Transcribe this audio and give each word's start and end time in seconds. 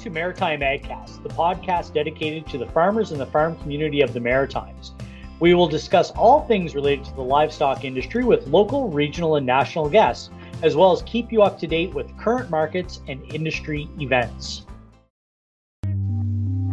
to 0.00 0.10
Maritime 0.10 0.60
AgCast, 0.60 1.22
the 1.22 1.28
podcast 1.28 1.92
dedicated 1.92 2.46
to 2.46 2.56
the 2.56 2.66
farmers 2.66 3.12
and 3.12 3.20
the 3.20 3.26
farm 3.26 3.56
community 3.58 4.00
of 4.00 4.14
the 4.14 4.20
Maritimes. 4.20 4.92
We 5.40 5.52
will 5.52 5.68
discuss 5.68 6.10
all 6.12 6.46
things 6.46 6.74
related 6.74 7.04
to 7.06 7.14
the 7.14 7.22
livestock 7.22 7.84
industry 7.84 8.24
with 8.24 8.46
local, 8.46 8.88
regional, 8.88 9.36
and 9.36 9.44
national 9.44 9.90
guests, 9.90 10.30
as 10.62 10.74
well 10.74 10.92
as 10.92 11.02
keep 11.02 11.30
you 11.30 11.42
up 11.42 11.58
to 11.58 11.66
date 11.66 11.94
with 11.94 12.16
current 12.18 12.50
markets 12.50 13.00
and 13.08 13.22
industry 13.34 13.88
events. 13.98 14.64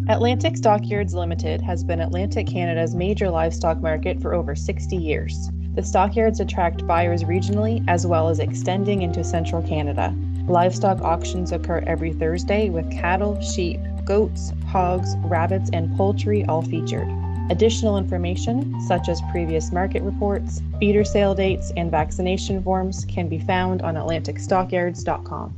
Atlantic 0.09 0.55
Stockyards 0.55 1.13
Limited 1.13 1.61
has 1.61 1.83
been 1.83 1.99
Atlantic 1.99 2.47
Canada's 2.47 2.95
major 2.95 3.29
livestock 3.29 3.81
market 3.81 4.21
for 4.21 4.33
over 4.33 4.55
60 4.55 4.95
years. 4.95 5.49
The 5.75 5.83
stockyards 5.83 6.39
attract 6.39 6.87
buyers 6.87 7.23
regionally 7.25 7.83
as 7.89 8.07
well 8.07 8.29
as 8.29 8.39
extending 8.39 9.01
into 9.01 9.21
central 9.25 9.61
Canada. 9.61 10.15
Livestock 10.47 11.01
auctions 11.01 11.51
occur 11.51 11.83
every 11.85 12.13
Thursday 12.13 12.69
with 12.69 12.89
cattle, 12.89 13.39
sheep, 13.41 13.81
goats, 14.05 14.53
hogs, 14.67 15.15
rabbits, 15.25 15.69
and 15.73 15.95
poultry 15.97 16.45
all 16.45 16.61
featured. 16.61 17.09
Additional 17.49 17.97
information, 17.97 18.79
such 18.87 19.09
as 19.09 19.21
previous 19.31 19.73
market 19.73 20.01
reports, 20.03 20.61
feeder 20.79 21.03
sale 21.03 21.35
dates, 21.35 21.71
and 21.75 21.91
vaccination 21.91 22.63
forms, 22.63 23.05
can 23.05 23.27
be 23.27 23.39
found 23.39 23.81
on 23.81 23.95
AtlanticStockyards.com. 23.95 25.55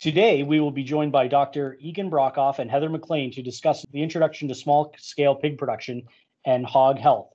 Today, 0.00 0.44
we 0.44 0.60
will 0.60 0.70
be 0.70 0.84
joined 0.84 1.12
by 1.12 1.26
Dr. 1.26 1.76
Egan 1.80 2.08
Brockhoff 2.08 2.60
and 2.60 2.70
Heather 2.70 2.88
McLean 2.88 3.32
to 3.32 3.42
discuss 3.42 3.84
the 3.92 4.02
introduction 4.02 4.48
to 4.48 4.54
small 4.54 4.94
scale 4.96 5.34
pig 5.34 5.58
production 5.58 6.04
and 6.46 6.64
hog 6.64 6.98
health. 6.98 7.32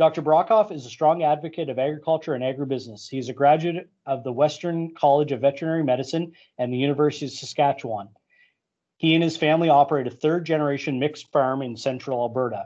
Dr. 0.00 0.22
Brockhoff 0.22 0.72
is 0.72 0.86
a 0.86 0.88
strong 0.88 1.22
advocate 1.22 1.68
of 1.68 1.78
agriculture 1.78 2.32
and 2.32 2.42
agribusiness. 2.42 3.06
He 3.06 3.18
is 3.18 3.28
a 3.28 3.34
graduate 3.34 3.90
of 4.06 4.24
the 4.24 4.32
Western 4.32 4.94
College 4.94 5.30
of 5.30 5.42
Veterinary 5.42 5.84
Medicine 5.84 6.32
and 6.56 6.72
the 6.72 6.78
University 6.78 7.26
of 7.26 7.32
Saskatchewan. 7.32 8.08
He 8.96 9.14
and 9.14 9.22
his 9.22 9.36
family 9.36 9.68
operate 9.68 10.06
a 10.06 10.10
third 10.10 10.46
generation 10.46 10.98
mixed 10.98 11.30
farm 11.30 11.60
in 11.60 11.76
central 11.76 12.22
Alberta. 12.22 12.64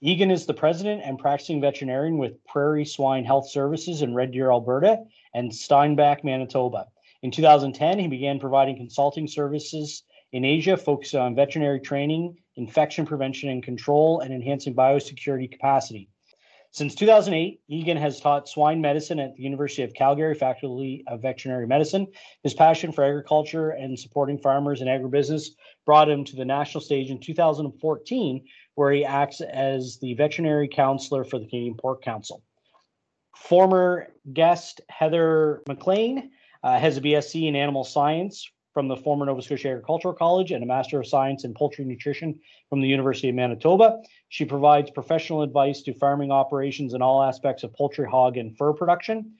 Egan 0.00 0.30
is 0.30 0.46
the 0.46 0.54
president 0.54 1.02
and 1.04 1.18
practicing 1.18 1.60
veterinarian 1.60 2.16
with 2.16 2.42
Prairie 2.46 2.86
Swine 2.86 3.26
Health 3.26 3.50
Services 3.50 4.00
in 4.00 4.14
Red 4.14 4.30
Deer, 4.30 4.50
Alberta, 4.50 5.04
and 5.34 5.54
Steinbach, 5.54 6.24
Manitoba. 6.24 6.86
In 7.20 7.30
2010, 7.30 7.98
he 7.98 8.08
began 8.08 8.40
providing 8.40 8.78
consulting 8.78 9.28
services 9.28 10.04
in 10.32 10.46
Asia, 10.46 10.78
focused 10.78 11.14
on 11.14 11.34
veterinary 11.34 11.80
training, 11.80 12.38
infection 12.56 13.04
prevention 13.04 13.50
and 13.50 13.62
control, 13.62 14.20
and 14.20 14.32
enhancing 14.32 14.74
biosecurity 14.74 15.52
capacity. 15.52 16.08
Since 16.72 16.94
2008, 16.94 17.60
Egan 17.68 17.98
has 17.98 18.18
taught 18.18 18.48
swine 18.48 18.80
medicine 18.80 19.18
at 19.18 19.36
the 19.36 19.42
University 19.42 19.82
of 19.82 19.92
Calgary 19.92 20.34
Faculty 20.34 21.04
of 21.06 21.20
Veterinary 21.20 21.66
Medicine. 21.66 22.06
His 22.42 22.54
passion 22.54 22.92
for 22.92 23.04
agriculture 23.04 23.70
and 23.70 23.98
supporting 23.98 24.38
farmers 24.38 24.80
and 24.80 24.88
agribusiness 24.88 25.48
brought 25.84 26.08
him 26.08 26.24
to 26.24 26.34
the 26.34 26.46
national 26.46 26.80
stage 26.80 27.10
in 27.10 27.20
2014, 27.20 28.46
where 28.74 28.90
he 28.90 29.04
acts 29.04 29.42
as 29.42 29.98
the 30.00 30.14
veterinary 30.14 30.66
counselor 30.66 31.24
for 31.24 31.38
the 31.38 31.46
Canadian 31.46 31.76
Pork 31.76 32.02
Council. 32.02 32.42
Former 33.36 34.08
guest 34.32 34.80
Heather 34.88 35.62
McLean 35.68 36.30
uh, 36.62 36.78
has 36.78 36.96
a 36.96 37.02
BSc 37.02 37.46
in 37.46 37.54
animal 37.54 37.84
science 37.84 38.50
from 38.72 38.88
the 38.88 38.96
former 38.96 39.26
Nova 39.26 39.42
Scotia 39.42 39.70
Agricultural 39.70 40.14
College 40.14 40.52
and 40.52 40.62
a 40.62 40.66
Master 40.66 41.00
of 41.00 41.06
Science 41.06 41.44
in 41.44 41.54
Poultry 41.54 41.84
Nutrition 41.84 42.38
from 42.68 42.80
the 42.80 42.88
University 42.88 43.28
of 43.28 43.34
Manitoba. 43.34 44.00
She 44.28 44.44
provides 44.44 44.90
professional 44.90 45.42
advice 45.42 45.82
to 45.82 45.94
farming 45.94 46.30
operations 46.30 46.94
in 46.94 47.02
all 47.02 47.22
aspects 47.22 47.62
of 47.62 47.74
poultry, 47.74 48.08
hog, 48.08 48.36
and 48.36 48.56
fur 48.56 48.72
production. 48.72 49.34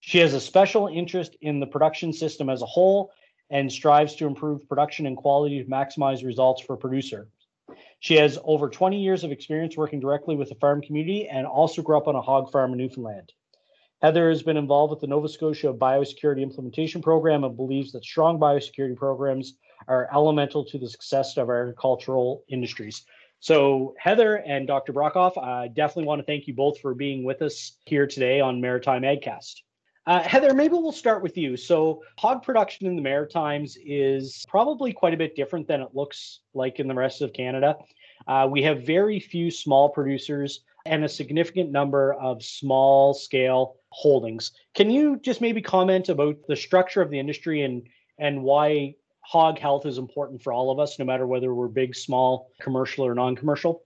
She 0.00 0.18
has 0.18 0.34
a 0.34 0.40
special 0.40 0.88
interest 0.88 1.36
in 1.40 1.60
the 1.60 1.66
production 1.66 2.12
system 2.12 2.48
as 2.48 2.62
a 2.62 2.66
whole 2.66 3.12
and 3.50 3.70
strives 3.70 4.14
to 4.16 4.26
improve 4.26 4.68
production 4.68 5.06
and 5.06 5.16
quality 5.16 5.62
to 5.62 5.70
maximize 5.70 6.24
results 6.24 6.62
for 6.62 6.76
producer. 6.76 7.28
She 8.00 8.14
has 8.16 8.38
over 8.44 8.68
20 8.68 9.00
years 9.00 9.24
of 9.24 9.32
experience 9.32 9.76
working 9.76 10.00
directly 10.00 10.34
with 10.36 10.48
the 10.48 10.54
farm 10.56 10.80
community 10.80 11.28
and 11.28 11.46
also 11.46 11.82
grew 11.82 11.96
up 11.96 12.08
on 12.08 12.16
a 12.16 12.22
hog 12.22 12.50
farm 12.50 12.72
in 12.72 12.78
Newfoundland. 12.78 13.32
Heather 14.02 14.30
has 14.30 14.42
been 14.42 14.56
involved 14.56 14.90
with 14.90 15.00
the 15.00 15.06
Nova 15.06 15.28
Scotia 15.28 15.74
Biosecurity 15.74 16.40
Implementation 16.40 17.02
Program 17.02 17.44
and 17.44 17.54
believes 17.54 17.92
that 17.92 18.02
strong 18.02 18.38
biosecurity 18.38 18.96
programs 18.96 19.56
are 19.88 20.08
elemental 20.12 20.64
to 20.64 20.78
the 20.78 20.88
success 20.88 21.36
of 21.36 21.50
our 21.50 21.62
agricultural 21.62 22.42
industries. 22.48 23.04
So, 23.40 23.94
Heather 23.98 24.36
and 24.36 24.66
Dr. 24.66 24.94
Brockhoff, 24.94 25.36
I 25.42 25.68
definitely 25.68 26.04
want 26.04 26.20
to 26.20 26.24
thank 26.24 26.46
you 26.46 26.54
both 26.54 26.80
for 26.80 26.94
being 26.94 27.24
with 27.24 27.42
us 27.42 27.72
here 27.84 28.06
today 28.06 28.40
on 28.40 28.60
Maritime 28.60 29.02
AgCast. 29.02 29.56
Uh, 30.06 30.22
Heather, 30.22 30.54
maybe 30.54 30.74
we'll 30.74 30.92
start 30.92 31.22
with 31.22 31.36
you. 31.36 31.58
So, 31.58 32.02
hog 32.16 32.42
production 32.42 32.86
in 32.86 32.96
the 32.96 33.02
Maritimes 33.02 33.76
is 33.84 34.46
probably 34.48 34.94
quite 34.94 35.12
a 35.12 35.18
bit 35.18 35.36
different 35.36 35.68
than 35.68 35.82
it 35.82 35.90
looks 35.94 36.40
like 36.54 36.80
in 36.80 36.88
the 36.88 36.94
rest 36.94 37.20
of 37.20 37.34
Canada. 37.34 37.76
Uh, 38.26 38.48
we 38.50 38.62
have 38.62 38.82
very 38.82 39.20
few 39.20 39.50
small 39.50 39.90
producers 39.90 40.60
and 40.86 41.04
a 41.04 41.08
significant 41.08 41.70
number 41.70 42.14
of 42.14 42.42
small 42.42 43.12
scale 43.12 43.76
holdings. 43.92 44.52
Can 44.74 44.90
you 44.90 45.18
just 45.18 45.40
maybe 45.40 45.60
comment 45.60 46.08
about 46.08 46.36
the 46.48 46.56
structure 46.56 47.02
of 47.02 47.10
the 47.10 47.18
industry 47.18 47.62
and 47.62 47.82
and 48.18 48.42
why 48.42 48.94
hog 49.22 49.58
health 49.58 49.86
is 49.86 49.98
important 49.98 50.42
for 50.42 50.52
all 50.52 50.70
of 50.70 50.78
us, 50.78 50.98
no 50.98 51.04
matter 51.04 51.26
whether 51.26 51.54
we're 51.54 51.68
big, 51.68 51.94
small, 51.94 52.50
commercial, 52.60 53.06
or 53.06 53.14
non-commercial? 53.14 53.82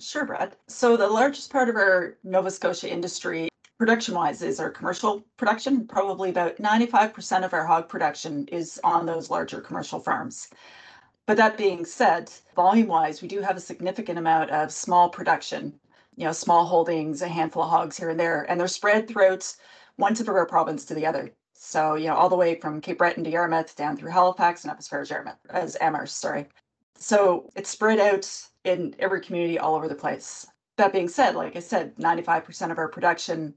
Sure, 0.00 0.24
Brad. 0.24 0.56
So 0.68 0.96
the 0.96 1.06
largest 1.06 1.50
part 1.50 1.68
of 1.68 1.76
our 1.76 2.16
Nova 2.24 2.50
Scotia 2.50 2.90
industry 2.90 3.48
production 3.78 4.14
wise 4.14 4.42
is 4.42 4.60
our 4.60 4.70
commercial 4.70 5.24
production. 5.36 5.86
Probably 5.86 6.30
about 6.30 6.56
95% 6.56 7.44
of 7.44 7.52
our 7.52 7.66
hog 7.66 7.88
production 7.88 8.46
is 8.48 8.80
on 8.82 9.06
those 9.06 9.30
larger 9.30 9.60
commercial 9.60 10.00
farms. 10.00 10.48
But 11.26 11.36
that 11.38 11.56
being 11.56 11.84
said, 11.84 12.30
volume 12.54 12.88
wise, 12.88 13.22
we 13.22 13.28
do 13.28 13.40
have 13.40 13.56
a 13.56 13.60
significant 13.60 14.18
amount 14.18 14.50
of 14.50 14.72
small 14.72 15.08
production 15.08 15.78
you 16.16 16.24
know, 16.24 16.32
small 16.32 16.64
holdings, 16.64 17.22
a 17.22 17.28
handful 17.28 17.62
of 17.62 17.70
hogs 17.70 17.96
here 17.96 18.10
and 18.10 18.20
there, 18.20 18.46
and 18.48 18.58
they're 18.58 18.68
spread 18.68 19.08
throughout 19.08 19.54
one 19.96 20.16
our 20.28 20.46
province 20.46 20.84
to 20.84 20.94
the 20.94 21.06
other. 21.06 21.30
So, 21.54 21.94
you 21.94 22.08
know, 22.08 22.14
all 22.14 22.28
the 22.28 22.36
way 22.36 22.56
from 22.56 22.80
Cape 22.80 22.98
Breton 22.98 23.24
to 23.24 23.30
Yarmouth 23.30 23.74
down 23.76 23.96
through 23.96 24.10
Halifax 24.10 24.64
and 24.64 24.70
up 24.70 24.78
as 24.78 24.88
far 24.88 25.00
as 25.00 25.10
Yarmouth, 25.10 25.38
as 25.50 25.76
Amherst, 25.80 26.20
sorry. 26.20 26.46
So 26.96 27.48
it's 27.56 27.70
spread 27.70 28.00
out 28.00 28.28
in 28.64 28.94
every 28.98 29.20
community 29.20 29.58
all 29.58 29.74
over 29.74 29.88
the 29.88 29.94
place. 29.94 30.46
That 30.76 30.92
being 30.92 31.08
said, 31.08 31.36
like 31.36 31.56
I 31.56 31.60
said, 31.60 31.94
95% 31.96 32.70
of 32.70 32.78
our 32.78 32.88
production 32.88 33.54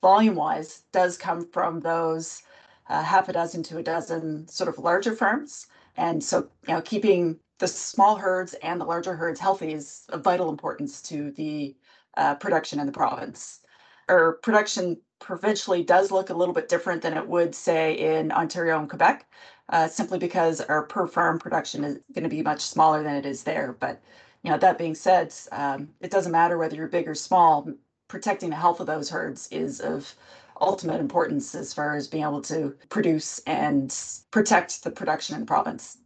volume 0.00 0.34
wise 0.34 0.82
does 0.92 1.16
come 1.16 1.48
from 1.50 1.80
those 1.80 2.42
uh, 2.88 3.02
half 3.02 3.28
a 3.28 3.32
dozen 3.32 3.62
to 3.64 3.78
a 3.78 3.82
dozen 3.82 4.46
sort 4.48 4.68
of 4.68 4.78
larger 4.78 5.14
farms. 5.14 5.66
And 5.96 6.22
so, 6.22 6.48
you 6.66 6.74
know, 6.74 6.82
keeping 6.82 7.38
the 7.58 7.68
small 7.68 8.16
herds 8.16 8.54
and 8.62 8.80
the 8.80 8.84
larger 8.84 9.14
herds 9.14 9.40
healthy 9.40 9.72
is 9.72 10.04
of 10.08 10.22
vital 10.22 10.50
importance 10.50 11.00
to 11.02 11.30
the 11.32 11.74
uh, 12.16 12.34
production 12.36 12.80
in 12.80 12.86
the 12.86 12.92
province. 12.92 13.60
Or 14.08 14.34
production 14.42 14.98
provincially 15.18 15.82
does 15.82 16.10
look 16.10 16.30
a 16.30 16.34
little 16.34 16.54
bit 16.54 16.68
different 16.68 17.02
than 17.02 17.16
it 17.16 17.26
would, 17.26 17.54
say, 17.54 17.94
in 17.94 18.30
Ontario 18.30 18.78
and 18.78 18.88
Quebec, 18.88 19.26
uh, 19.70 19.88
simply 19.88 20.18
because 20.18 20.60
our 20.60 20.82
per 20.82 21.06
farm 21.06 21.38
production 21.38 21.84
is 21.84 21.98
going 22.14 22.24
to 22.24 22.28
be 22.28 22.42
much 22.42 22.60
smaller 22.60 23.02
than 23.02 23.16
it 23.16 23.26
is 23.26 23.42
there. 23.42 23.76
But 23.78 24.02
you 24.42 24.50
know, 24.50 24.58
that 24.58 24.78
being 24.78 24.94
said, 24.94 25.34
um, 25.52 25.88
it 26.00 26.10
doesn't 26.10 26.30
matter 26.32 26.58
whether 26.58 26.76
you're 26.76 26.88
big 26.88 27.08
or 27.08 27.14
small. 27.14 27.66
Protecting 28.08 28.50
the 28.50 28.56
health 28.56 28.80
of 28.80 28.86
those 28.86 29.08
herds 29.08 29.48
is 29.50 29.80
of 29.80 30.14
ultimate 30.60 31.00
importance 31.00 31.54
as 31.54 31.72
far 31.72 31.96
as 31.96 32.06
being 32.06 32.22
able 32.22 32.42
to 32.42 32.76
produce 32.90 33.40
and 33.46 33.96
protect 34.30 34.84
the 34.84 34.90
production 34.90 35.34
in 35.34 35.40
the 35.40 35.46
province. 35.46 35.96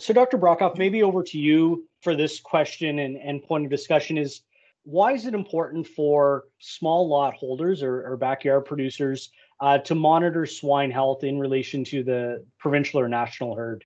So, 0.00 0.12
Dr. 0.12 0.38
Brockhoff, 0.38 0.76
maybe 0.76 1.02
over 1.02 1.22
to 1.22 1.38
you 1.38 1.88
for 2.02 2.16
this 2.16 2.40
question 2.40 2.98
and, 2.98 3.16
and 3.16 3.42
point 3.42 3.64
of 3.64 3.70
discussion 3.70 4.18
is 4.18 4.42
why 4.88 5.12
is 5.12 5.26
it 5.26 5.34
important 5.34 5.86
for 5.86 6.44
small 6.60 7.06
lot 7.08 7.34
holders 7.34 7.82
or, 7.82 8.02
or 8.06 8.16
backyard 8.16 8.64
producers 8.64 9.30
uh, 9.60 9.76
to 9.76 9.94
monitor 9.94 10.46
swine 10.46 10.90
health 10.90 11.24
in 11.24 11.38
relation 11.38 11.84
to 11.84 12.02
the 12.02 12.42
provincial 12.58 12.98
or 12.98 13.06
national 13.06 13.54
herd? 13.54 13.84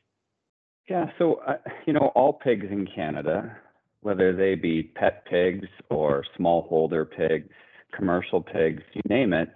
Yeah, 0.88 1.10
so 1.18 1.40
uh, 1.44 1.56
you 1.86 1.92
know, 1.92 2.12
all 2.14 2.32
pigs 2.32 2.66
in 2.70 2.86
Canada, 2.86 3.56
whether 4.02 4.32
they 4.32 4.54
be 4.54 4.84
pet 4.84 5.24
pigs 5.26 5.66
or 5.90 6.24
smallholder 6.38 7.04
pigs, 7.10 7.50
commercial 7.92 8.40
pigs, 8.40 8.82
you 8.94 9.02
name 9.08 9.32
it, 9.32 9.48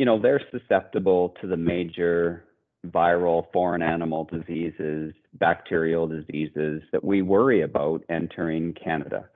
you 0.00 0.06
know, 0.06 0.20
they're 0.20 0.42
susceptible 0.50 1.36
to 1.40 1.46
the 1.46 1.56
major 1.56 2.46
viral 2.88 3.44
foreign 3.52 3.82
animal 3.82 4.24
diseases, 4.24 5.14
bacterial 5.34 6.08
diseases 6.08 6.82
that 6.90 7.04
we 7.04 7.22
worry 7.22 7.62
about 7.62 8.02
entering 8.08 8.74
Canada. 8.82 9.28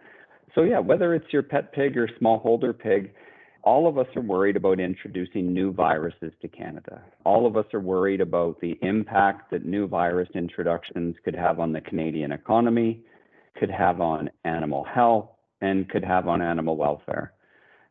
So 0.54 0.62
yeah, 0.62 0.78
whether 0.78 1.14
it's 1.14 1.32
your 1.32 1.42
pet 1.42 1.72
pig 1.72 1.96
or 1.96 2.08
smallholder 2.20 2.78
pig, 2.78 3.12
all 3.64 3.88
of 3.88 3.98
us 3.98 4.06
are 4.14 4.22
worried 4.22 4.56
about 4.56 4.78
introducing 4.78 5.52
new 5.52 5.72
viruses 5.72 6.32
to 6.42 6.48
Canada. 6.48 7.02
All 7.24 7.46
of 7.46 7.56
us 7.56 7.64
are 7.72 7.80
worried 7.80 8.20
about 8.20 8.60
the 8.60 8.78
impact 8.82 9.50
that 9.50 9.64
new 9.64 9.88
virus 9.88 10.28
introductions 10.34 11.16
could 11.24 11.34
have 11.34 11.58
on 11.58 11.72
the 11.72 11.80
Canadian 11.80 12.32
economy, 12.32 13.02
could 13.56 13.70
have 13.70 14.00
on 14.00 14.30
animal 14.44 14.84
health, 14.84 15.30
and 15.60 15.88
could 15.88 16.04
have 16.04 16.28
on 16.28 16.42
animal 16.42 16.76
welfare. 16.76 17.32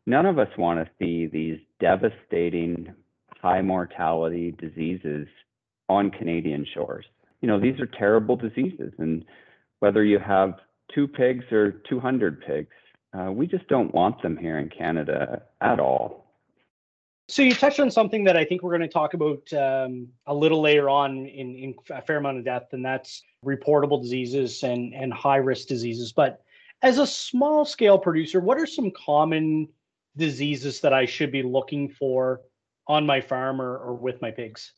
None 0.06 0.26
of 0.26 0.38
us 0.38 0.50
want 0.58 0.80
to 0.80 0.92
see 1.00 1.26
these 1.26 1.58
devastating 1.80 2.94
high 3.42 3.62
mortality 3.62 4.56
diseases 4.60 5.28
on 5.90 6.12
Canadian 6.12 6.66
shores. 6.74 7.06
you 7.42 7.48
know, 7.48 7.60
these 7.60 7.80
are 7.80 7.86
terrible 7.86 8.38
diseases. 8.38 8.94
And 9.00 9.26
whether 9.80 10.04
you 10.04 10.18
have 10.20 10.54
two 10.94 11.08
pigs 11.08 11.46
or 11.52 11.72
200 11.90 12.46
pigs, 12.46 12.76
uh, 13.18 13.32
we 13.32 13.48
just 13.48 13.68
don't 13.68 13.94
want 13.94 14.22
them 14.22 14.38
here 14.38 14.58
in 14.58 14.70
Canada 14.70 15.44
at 15.62 15.80
all. 15.80 16.24
So 17.30 17.42
you 17.42 17.54
touched 17.54 17.80
on 17.80 17.90
something 17.90 18.26
that 18.26 18.36
I 18.36 18.44
think 18.44 18.64
we're 18.64 18.78
going 18.78 18.82
to 18.82 18.88
talk 18.88 19.14
about 19.14 19.52
um, 19.54 20.10
a 20.28 20.34
little 20.34 20.62
later 20.62 20.90
on 20.90 21.26
in, 21.26 21.56
in 21.56 21.76
a 21.90 22.02
fair 22.02 22.18
amount 22.18 22.38
of 22.38 22.46
depth, 22.46 22.74
and 22.74 22.84
that's 22.84 23.24
reportable 23.46 24.02
diseases 24.02 24.62
and, 24.64 24.94
and 24.94 25.14
high 25.14 25.38
risk 25.38 25.68
diseases. 25.68 26.12
But 26.12 26.44
as 26.82 26.98
a 26.98 27.08
small 27.08 27.64
scale 27.64 27.98
producer, 27.98 28.42
what 28.42 28.58
are 28.58 28.66
some 28.66 28.92
common 28.92 29.70
diseases 30.18 30.82
that 30.82 30.94
I 30.94 31.06
should 31.06 31.32
be 31.32 31.44
looking 31.44 31.90
for 31.90 32.42
on 32.88 33.06
my 33.06 33.22
farm 33.22 33.62
or, 33.62 33.78
or 33.78 33.94
with 33.94 34.22
my 34.22 34.32
pigs? 34.32 34.74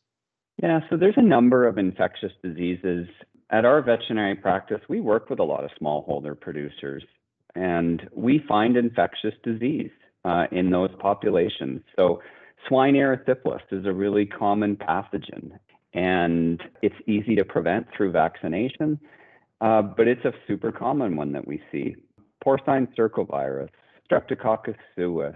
Yeah, 0.62 0.80
so 0.88 0.96
there's 0.96 1.16
a 1.16 1.22
number 1.22 1.66
of 1.66 1.78
infectious 1.78 2.32
diseases. 2.42 3.08
At 3.50 3.64
our 3.64 3.80
veterinary 3.80 4.34
practice, 4.34 4.80
we 4.88 5.00
work 5.00 5.30
with 5.30 5.38
a 5.38 5.44
lot 5.44 5.64
of 5.64 5.70
smallholder 5.80 6.38
producers, 6.38 7.04
and 7.54 8.08
we 8.14 8.42
find 8.48 8.76
infectious 8.76 9.34
disease 9.44 9.90
uh, 10.24 10.46
in 10.50 10.70
those 10.70 10.90
populations. 10.98 11.82
So 11.94 12.20
swine 12.66 12.94
erysipelas 12.94 13.60
is 13.70 13.86
a 13.86 13.92
really 13.92 14.26
common 14.26 14.76
pathogen, 14.76 15.52
and 15.94 16.60
it's 16.82 16.96
easy 17.06 17.36
to 17.36 17.44
prevent 17.44 17.86
through 17.96 18.10
vaccination, 18.10 18.98
uh, 19.60 19.82
but 19.82 20.08
it's 20.08 20.24
a 20.24 20.32
super 20.48 20.72
common 20.72 21.16
one 21.16 21.32
that 21.32 21.46
we 21.46 21.62
see. 21.70 21.94
Porcine 22.44 22.88
circovirus, 22.98 23.68
Streptococcus 24.10 24.76
suis, 24.94 25.34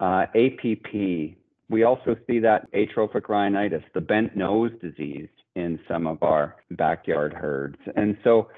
uh, 0.00 0.26
APP. 0.34 1.36
We 1.68 1.82
also 1.82 2.16
see 2.26 2.38
that 2.40 2.68
atrophic 2.72 3.28
rhinitis, 3.28 3.82
the 3.92 4.00
bent 4.00 4.36
nose 4.36 4.70
disease 4.80 5.28
in 5.54 5.80
some 5.88 6.06
of 6.06 6.22
our 6.22 6.56
backyard 6.70 7.32
herds. 7.32 7.78
And 7.96 8.16
so 8.22 8.48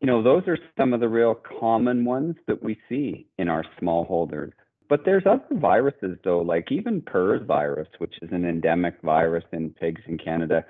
you 0.00 0.06
know, 0.06 0.22
those 0.22 0.42
are 0.46 0.58
some 0.76 0.92
of 0.92 1.00
the 1.00 1.08
real 1.08 1.34
common 1.58 2.04
ones 2.04 2.36
that 2.46 2.62
we 2.62 2.78
see 2.88 3.26
in 3.38 3.48
our 3.48 3.64
smallholders. 3.80 4.52
But 4.88 5.04
there's 5.04 5.24
other 5.26 5.42
viruses 5.52 6.18
though, 6.22 6.40
like 6.40 6.70
even 6.70 7.00
PRRS 7.02 7.46
virus, 7.46 7.88
which 7.98 8.14
is 8.22 8.30
an 8.30 8.44
endemic 8.44 8.94
virus 9.02 9.44
in 9.52 9.70
pigs 9.70 10.02
in 10.06 10.18
Canada. 10.18 10.64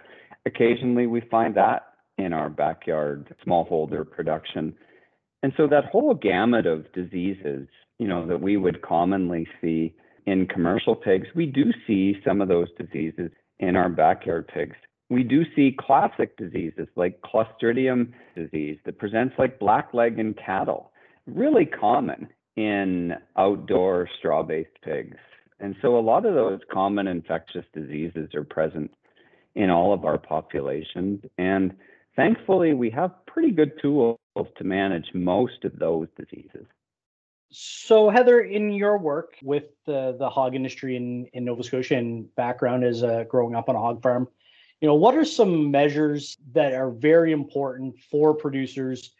Occasionally 0.46 1.06
we 1.06 1.20
find 1.22 1.54
that 1.56 1.86
in 2.18 2.32
our 2.32 2.48
backyard 2.48 3.34
smallholder 3.46 4.08
production. 4.08 4.74
And 5.42 5.52
so 5.56 5.66
that 5.66 5.86
whole 5.86 6.14
gamut 6.14 6.66
of 6.66 6.90
diseases, 6.92 7.68
you 7.98 8.08
know, 8.08 8.26
that 8.26 8.40
we 8.40 8.56
would 8.56 8.80
commonly 8.80 9.46
see 9.60 9.94
in 10.26 10.46
commercial 10.46 10.94
pigs, 10.94 11.28
we 11.34 11.46
do 11.46 11.72
see 11.86 12.16
some 12.24 12.40
of 12.40 12.48
those 12.48 12.68
diseases 12.78 13.30
in 13.58 13.76
our 13.76 13.88
backyard 13.88 14.48
pigs. 14.52 14.76
We 15.08 15.22
do 15.22 15.44
see 15.54 15.76
classic 15.78 16.36
diseases 16.36 16.88
like 16.96 17.20
Clostridium 17.22 18.12
disease 18.34 18.78
that 18.84 18.98
presents 18.98 19.34
like 19.38 19.60
blackleg 19.60 20.18
in 20.18 20.34
cattle, 20.34 20.90
really 21.26 21.64
common 21.64 22.28
in 22.56 23.14
outdoor 23.36 24.08
straw 24.18 24.42
based 24.42 24.70
pigs. 24.82 25.16
And 25.60 25.76
so 25.80 25.96
a 25.96 26.00
lot 26.00 26.26
of 26.26 26.34
those 26.34 26.60
common 26.72 27.06
infectious 27.06 27.64
diseases 27.72 28.34
are 28.34 28.44
present 28.44 28.90
in 29.54 29.70
all 29.70 29.94
of 29.94 30.04
our 30.04 30.18
populations. 30.18 31.20
And 31.38 31.74
thankfully, 32.16 32.74
we 32.74 32.90
have 32.90 33.12
pretty 33.26 33.52
good 33.52 33.72
tools 33.80 34.18
to 34.58 34.64
manage 34.64 35.06
most 35.14 35.64
of 35.64 35.78
those 35.78 36.08
diseases. 36.18 36.66
So, 37.50 38.10
Heather, 38.10 38.40
in 38.40 38.72
your 38.72 38.98
work 38.98 39.34
with 39.42 39.64
the, 39.84 40.16
the 40.18 40.28
hog 40.28 40.54
industry 40.54 40.96
in, 40.96 41.26
in 41.32 41.44
Nova 41.44 41.62
Scotia 41.62 41.96
and 41.96 42.34
background 42.34 42.84
as 42.84 43.02
uh, 43.02 43.24
growing 43.28 43.54
up 43.54 43.68
on 43.68 43.76
a 43.76 43.80
hog 43.80 44.02
farm, 44.02 44.28
you 44.80 44.88
know, 44.88 44.94
what 44.94 45.14
are 45.14 45.24
some 45.24 45.70
measures 45.70 46.36
that 46.52 46.74
are 46.74 46.90
very 46.90 47.32
important 47.32 47.98
for 48.10 48.34
producers 48.34 49.12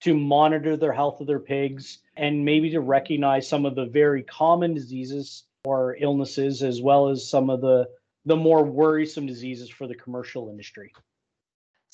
to 0.00 0.14
monitor 0.14 0.76
their 0.76 0.92
health 0.92 1.20
of 1.20 1.26
their 1.26 1.38
pigs 1.38 1.98
and 2.16 2.44
maybe 2.44 2.70
to 2.70 2.80
recognize 2.80 3.48
some 3.48 3.64
of 3.64 3.74
the 3.74 3.86
very 3.86 4.22
common 4.22 4.74
diseases 4.74 5.44
or 5.64 5.96
illnesses 5.98 6.62
as 6.62 6.82
well 6.82 7.08
as 7.08 7.28
some 7.28 7.48
of 7.50 7.60
the 7.60 7.88
the 8.26 8.36
more 8.36 8.64
worrisome 8.64 9.26
diseases 9.26 9.68
for 9.68 9.86
the 9.86 9.94
commercial 9.94 10.48
industry 10.48 10.92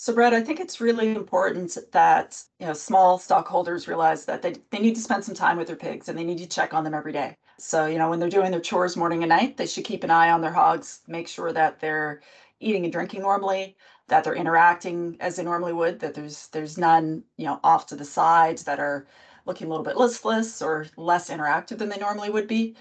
so 0.01 0.15
brad 0.15 0.33
i 0.33 0.41
think 0.41 0.61
it's 0.61 0.81
really 0.81 1.11
important 1.15 1.77
that 1.93 2.43
you 2.59 2.67
know 2.67 2.73
small 2.73 3.19
stockholders 3.19 3.89
realize 3.89 4.25
that 4.25 4.41
they, 4.43 4.55
they 4.71 4.79
need 4.79 4.95
to 4.95 5.01
spend 5.01 5.25
some 5.25 5.35
time 5.35 5.57
with 5.59 5.67
their 5.67 5.77
pigs 5.77 6.09
and 6.09 6.19
they 6.19 6.25
need 6.25 6.39
to 6.39 6.47
check 6.47 6.73
on 6.73 6.85
them 6.85 6.95
every 6.95 7.13
day 7.13 7.37
so 7.59 7.87
you 7.87 7.99
know 7.99 8.09
when 8.09 8.19
they're 8.19 8.39
doing 8.39 8.51
their 8.51 8.61
chores 8.61 8.97
morning 8.97 9.23
and 9.23 9.31
night 9.31 9.57
they 9.57 9.67
should 9.67 9.85
keep 9.85 10.05
an 10.05 10.11
eye 10.11 10.31
on 10.31 10.41
their 10.41 10.53
hogs 10.53 11.01
make 11.07 11.29
sure 11.29 11.53
that 11.53 11.81
they're 11.81 12.21
eating 12.61 12.85
and 12.85 12.93
drinking 12.93 13.23
normally 13.23 13.77
that 14.11 14.25
they're 14.25 14.35
interacting 14.35 15.17
as 15.21 15.37
they 15.37 15.45
normally 15.45 15.73
would, 15.73 16.01
that 16.01 16.15
there's 16.15 16.49
there's 16.49 16.77
none, 16.77 17.23
you 17.37 17.47
know, 17.47 17.61
off 17.65 17.87
to 17.87 17.97
the 17.97 18.05
sides 18.05 18.65
that 18.65 18.81
are 18.81 19.07
looking 19.47 19.67
a 19.69 19.71
little 19.71 19.85
bit 19.85 19.97
listless 19.97 20.61
or 20.61 20.87
less 20.97 21.31
interactive 21.31 21.79
than 21.79 21.89
they 21.89 21.97
normally 21.97 22.29
would 22.29 22.49
be. 22.49 22.77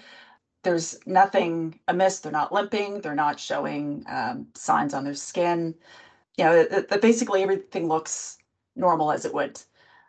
There's 0.64 0.98
nothing 1.06 1.80
amiss. 1.88 2.20
They're 2.20 2.32
not 2.32 2.52
limping. 2.52 3.00
They're 3.00 3.14
not 3.14 3.40
showing 3.40 4.04
um, 4.08 4.48
signs 4.54 4.92
on 4.92 5.04
their 5.04 5.14
skin. 5.14 5.74
You 6.40 6.46
know, 6.46 6.64
that 6.64 7.02
basically 7.02 7.42
everything 7.42 7.86
looks 7.86 8.38
normal 8.76 9.12
as 9.12 9.24
it 9.24 9.34
would. 9.34 9.60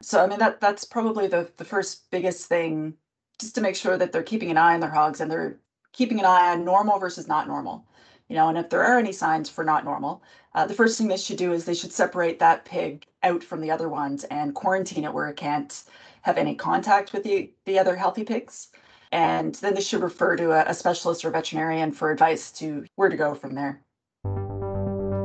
So 0.01 0.23
I 0.23 0.27
mean 0.27 0.39
that 0.39 0.61
that's 0.61 0.85
probably 0.85 1.27
the 1.27 1.51
the 1.57 1.65
first 1.65 2.09
biggest 2.11 2.47
thing, 2.47 2.95
just 3.39 3.55
to 3.55 3.61
make 3.61 3.75
sure 3.75 3.97
that 3.97 4.11
they're 4.11 4.23
keeping 4.23 4.51
an 4.51 4.57
eye 4.57 4.73
on 4.73 4.79
their 4.79 4.89
hogs 4.89 5.21
and 5.21 5.29
they're 5.29 5.59
keeping 5.93 6.19
an 6.19 6.25
eye 6.25 6.51
on 6.51 6.65
normal 6.65 6.99
versus 6.99 7.27
not 7.27 7.47
normal 7.47 7.85
you 8.31 8.37
know, 8.37 8.47
and 8.47 8.57
if 8.57 8.69
there 8.69 8.81
are 8.81 8.97
any 8.97 9.11
signs 9.11 9.49
for 9.49 9.65
not 9.65 9.83
normal, 9.83 10.23
uh, 10.55 10.65
the 10.65 10.73
first 10.73 10.97
thing 10.97 11.09
they 11.09 11.17
should 11.17 11.35
do 11.37 11.51
is 11.51 11.65
they 11.65 11.73
should 11.73 11.91
separate 11.91 12.39
that 12.39 12.63
pig 12.63 13.05
out 13.23 13.43
from 13.43 13.59
the 13.59 13.69
other 13.69 13.89
ones 13.89 14.23
and 14.25 14.55
quarantine 14.55 15.03
it 15.03 15.13
where 15.13 15.27
it 15.27 15.35
can't 15.35 15.83
have 16.21 16.37
any 16.37 16.55
contact 16.55 17.11
with 17.11 17.23
the, 17.23 17.51
the 17.65 17.77
other 17.77 17.97
healthy 17.97 18.23
pigs. 18.23 18.69
And 19.11 19.55
then 19.55 19.73
they 19.75 19.81
should 19.81 20.01
refer 20.01 20.37
to 20.37 20.51
a, 20.51 20.63
a 20.69 20.73
specialist 20.73 21.25
or 21.25 21.31
veterinarian 21.31 21.91
for 21.91 22.09
advice 22.09 22.53
to 22.53 22.85
where 22.95 23.09
to 23.09 23.17
go 23.17 23.35
from 23.35 23.53
there. 23.53 23.81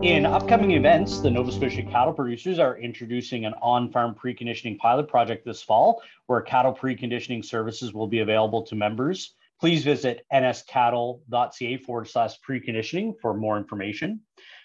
In 0.02 0.26
upcoming 0.26 0.72
events, 0.72 1.20
the 1.20 1.30
Nova 1.30 1.50
Scotia 1.50 1.82
cattle 1.82 2.12
producers 2.12 2.58
are 2.58 2.78
introducing 2.78 3.44
an 3.44 3.54
on 3.62 3.90
farm 3.90 4.14
preconditioning 4.14 4.78
pilot 4.78 5.08
project 5.08 5.44
this 5.44 5.62
fall, 5.62 6.02
where 6.26 6.40
cattle 6.40 6.74
preconditioning 6.74 7.44
services 7.44 7.92
will 7.92 8.06
be 8.06 8.20
available 8.20 8.62
to 8.64 8.74
members 8.74 9.34
please 9.60 9.84
visit 9.84 10.24
nscattle.ca 10.32 11.78
forward 11.78 12.08
slash 12.08 12.34
preconditioning 12.46 13.14
for 13.20 13.34
more 13.34 13.56
information. 13.56 14.20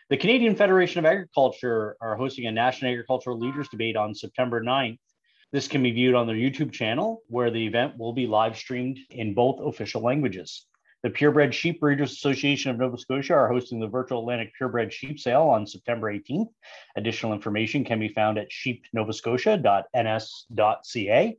The 0.10 0.18
Canadian 0.18 0.56
Federation 0.56 1.00
of 1.00 1.06
Agriculture 1.06 1.96
are 2.02 2.18
hosting 2.18 2.46
a 2.48 2.52
National 2.52 2.92
Agricultural 2.92 3.40
Leaders 3.40 3.70
Debate 3.70 3.96
on 3.96 4.14
September 4.14 4.62
9th. 4.62 5.00
This 5.54 5.68
can 5.68 5.84
be 5.84 5.92
viewed 5.92 6.16
on 6.16 6.28
their 6.28 6.36
YouTube 6.36 6.72
channel, 6.72 7.22
where 7.28 7.52
the 7.52 7.66
event 7.66 7.98
will 7.98 8.14
be 8.14 8.28
live 8.28 8.58
streamed 8.58 9.00
in 9.10 9.34
both 9.34 9.60
official 9.62 10.02
languages. 10.02 10.66
The 11.04 11.10
Purebred 11.10 11.56
Sheep 11.56 11.80
Breeders 11.80 12.12
Association 12.12 12.70
of 12.70 12.78
Nova 12.78 12.96
Scotia 12.96 13.34
are 13.34 13.48
hosting 13.48 13.80
the 13.80 13.88
virtual 13.88 14.20
Atlantic 14.20 14.54
Purebred 14.56 14.94
Sheep 14.94 15.20
Sale 15.20 15.42
on 15.42 15.66
September 15.66 16.14
18th. 16.14 16.50
Additional 16.96 17.34
information 17.34 17.84
can 17.84 18.00
be 18.00 18.10
found 18.10 18.38
at 18.38 18.52
sheepnovascotia.ns.ca. 18.52 21.38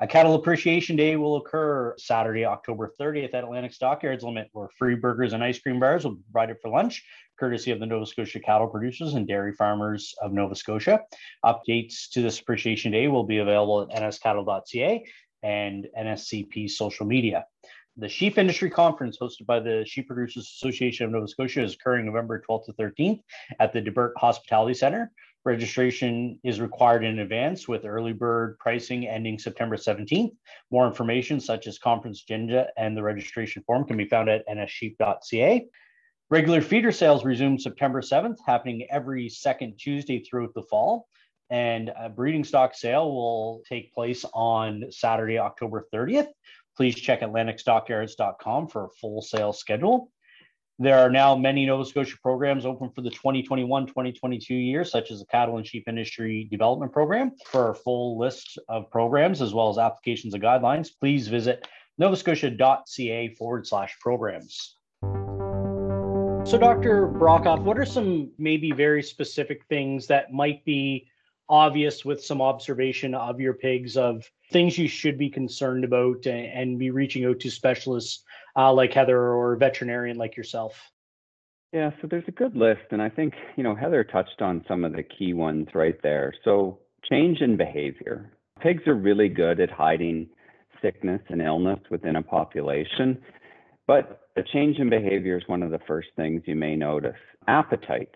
A 0.00 0.06
Cattle 0.06 0.36
Appreciation 0.36 0.94
Day 0.94 1.16
will 1.16 1.34
occur 1.36 1.96
Saturday, 1.98 2.44
October 2.44 2.92
30th 3.00 3.34
at 3.34 3.42
Atlantic 3.42 3.72
Stockyards 3.72 4.22
Limit, 4.22 4.50
where 4.52 4.68
free 4.78 4.94
burgers 4.94 5.32
and 5.32 5.42
ice 5.42 5.58
cream 5.58 5.80
bars 5.80 6.04
will 6.04 6.14
be 6.14 6.22
provided 6.32 6.58
for 6.62 6.70
lunch, 6.70 7.04
courtesy 7.38 7.72
of 7.72 7.80
the 7.80 7.86
Nova 7.86 8.06
Scotia 8.06 8.38
cattle 8.38 8.68
producers 8.68 9.14
and 9.14 9.26
dairy 9.26 9.52
farmers 9.52 10.14
of 10.22 10.32
Nova 10.32 10.54
Scotia. 10.54 11.00
Updates 11.44 12.08
to 12.10 12.22
this 12.22 12.38
Appreciation 12.38 12.92
Day 12.92 13.08
will 13.08 13.24
be 13.24 13.38
available 13.38 13.82
at 13.82 13.88
nscattle.ca 14.00 15.04
and 15.42 15.88
NSCP 15.98 16.70
social 16.70 17.04
media. 17.04 17.46
The 17.98 18.08
Sheep 18.08 18.38
Industry 18.38 18.70
Conference, 18.70 19.18
hosted 19.20 19.44
by 19.44 19.60
the 19.60 19.84
Sheep 19.86 20.06
Producers 20.06 20.44
Association 20.44 21.04
of 21.04 21.12
Nova 21.12 21.28
Scotia, 21.28 21.62
is 21.62 21.74
occurring 21.74 22.06
November 22.06 22.42
12th 22.48 22.64
to 22.64 22.72
13th 22.72 23.20
at 23.60 23.74
the 23.74 23.82
Debert 23.82 24.14
Hospitality 24.16 24.72
Center. 24.72 25.12
Registration 25.44 26.38
is 26.42 26.58
required 26.58 27.04
in 27.04 27.18
advance 27.18 27.68
with 27.68 27.84
early 27.84 28.14
bird 28.14 28.58
pricing 28.58 29.06
ending 29.06 29.38
September 29.38 29.76
17th. 29.76 30.32
More 30.70 30.86
information, 30.86 31.38
such 31.38 31.66
as 31.66 31.78
conference 31.78 32.22
agenda 32.22 32.68
and 32.78 32.96
the 32.96 33.02
registration 33.02 33.62
form, 33.66 33.84
can 33.84 33.98
be 33.98 34.08
found 34.08 34.30
at 34.30 34.48
nssheep.ca. 34.48 35.66
Regular 36.30 36.62
feeder 36.62 36.92
sales 36.92 37.26
resume 37.26 37.58
September 37.58 38.00
7th, 38.00 38.38
happening 38.46 38.86
every 38.90 39.28
second 39.28 39.76
Tuesday 39.78 40.20
throughout 40.20 40.54
the 40.54 40.62
fall. 40.62 41.08
And 41.50 41.92
a 42.00 42.08
breeding 42.08 42.44
stock 42.44 42.74
sale 42.74 43.12
will 43.12 43.62
take 43.68 43.92
place 43.92 44.24
on 44.32 44.84
Saturday, 44.90 45.38
October 45.38 45.86
30th. 45.92 46.28
Please 46.76 46.94
check 46.94 47.20
AtlanticStockyards.com 47.20 48.68
for 48.68 48.86
a 48.86 48.90
full 49.00 49.22
sale 49.22 49.52
schedule. 49.52 50.10
There 50.78 50.98
are 50.98 51.10
now 51.10 51.36
many 51.36 51.66
Nova 51.66 51.84
Scotia 51.84 52.16
programs 52.22 52.64
open 52.64 52.90
for 52.90 53.02
the 53.02 53.10
2021 53.10 53.86
2022 53.86 54.54
year, 54.54 54.84
such 54.84 55.10
as 55.10 55.20
the 55.20 55.26
Cattle 55.26 55.58
and 55.58 55.66
Sheep 55.66 55.84
Industry 55.86 56.48
Development 56.50 56.90
Program. 56.90 57.32
For 57.46 57.70
a 57.70 57.74
full 57.74 58.18
list 58.18 58.58
of 58.68 58.90
programs 58.90 59.42
as 59.42 59.54
well 59.54 59.68
as 59.68 59.78
applications 59.78 60.34
and 60.34 60.42
guidelines, 60.42 60.88
please 60.98 61.28
visit 61.28 61.68
novascotia.ca 62.00 63.34
forward 63.34 63.66
slash 63.66 63.96
programs. 64.00 64.76
So, 66.44 66.58
Dr. 66.58 67.06
Brockhoff, 67.06 67.62
what 67.62 67.78
are 67.78 67.84
some 67.84 68.32
maybe 68.38 68.72
very 68.72 69.02
specific 69.02 69.64
things 69.66 70.08
that 70.08 70.32
might 70.32 70.64
be 70.64 71.06
obvious 71.48 72.04
with 72.04 72.24
some 72.24 72.40
observation 72.40 73.14
of 73.14 73.40
your 73.40 73.54
pigs 73.54 73.96
of 73.96 74.24
things 74.52 74.78
you 74.78 74.88
should 74.88 75.18
be 75.18 75.30
concerned 75.30 75.84
about 75.84 76.26
and, 76.26 76.46
and 76.46 76.78
be 76.78 76.90
reaching 76.90 77.24
out 77.24 77.40
to 77.40 77.50
specialists 77.50 78.24
uh, 78.56 78.72
like 78.72 78.92
Heather 78.92 79.18
or 79.18 79.56
veterinarian 79.56 80.16
like 80.16 80.36
yourself? 80.36 80.80
Yeah, 81.72 81.90
so 82.00 82.06
there's 82.06 82.28
a 82.28 82.32
good 82.32 82.54
list, 82.54 82.82
and 82.90 83.00
I 83.00 83.08
think 83.08 83.34
you 83.56 83.64
know 83.64 83.74
Heather 83.74 84.04
touched 84.04 84.42
on 84.42 84.64
some 84.68 84.84
of 84.84 84.92
the 84.92 85.02
key 85.02 85.32
ones 85.32 85.68
right 85.74 85.96
there. 86.02 86.34
So 86.44 86.78
change 87.10 87.40
in 87.40 87.56
behavior. 87.56 88.30
Pigs 88.60 88.86
are 88.86 88.94
really 88.94 89.28
good 89.28 89.58
at 89.58 89.70
hiding 89.70 90.28
sickness 90.82 91.22
and 91.28 91.40
illness 91.40 91.80
within 91.90 92.16
a 92.16 92.22
population, 92.22 93.18
but 93.86 94.20
a 94.36 94.42
change 94.42 94.78
in 94.78 94.90
behavior 94.90 95.38
is 95.38 95.44
one 95.46 95.62
of 95.62 95.70
the 95.70 95.80
first 95.86 96.08
things 96.14 96.42
you 96.46 96.56
may 96.56 96.76
notice. 96.76 97.16
Appetite. 97.48 98.10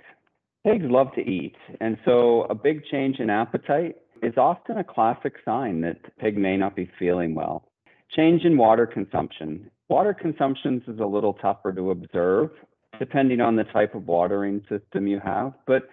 Pigs 0.66 0.86
love 0.88 1.14
to 1.14 1.20
eat, 1.20 1.54
and 1.80 1.96
so 2.04 2.42
a 2.50 2.54
big 2.56 2.84
change 2.86 3.20
in 3.20 3.30
appetite 3.30 3.98
is 4.20 4.34
often 4.36 4.78
a 4.78 4.82
classic 4.82 5.34
sign 5.44 5.80
that 5.82 6.02
the 6.02 6.10
pig 6.18 6.36
may 6.36 6.56
not 6.56 6.74
be 6.74 6.90
feeling 6.98 7.36
well. 7.36 7.68
Change 8.16 8.42
in 8.42 8.58
water 8.58 8.84
consumption. 8.84 9.70
Water 9.88 10.12
consumption 10.12 10.82
is 10.88 10.98
a 10.98 11.06
little 11.06 11.34
tougher 11.34 11.72
to 11.72 11.92
observe 11.92 12.50
depending 12.98 13.40
on 13.40 13.54
the 13.54 13.62
type 13.62 13.94
of 13.94 14.08
watering 14.08 14.60
system 14.68 15.06
you 15.06 15.20
have, 15.20 15.52
but 15.68 15.88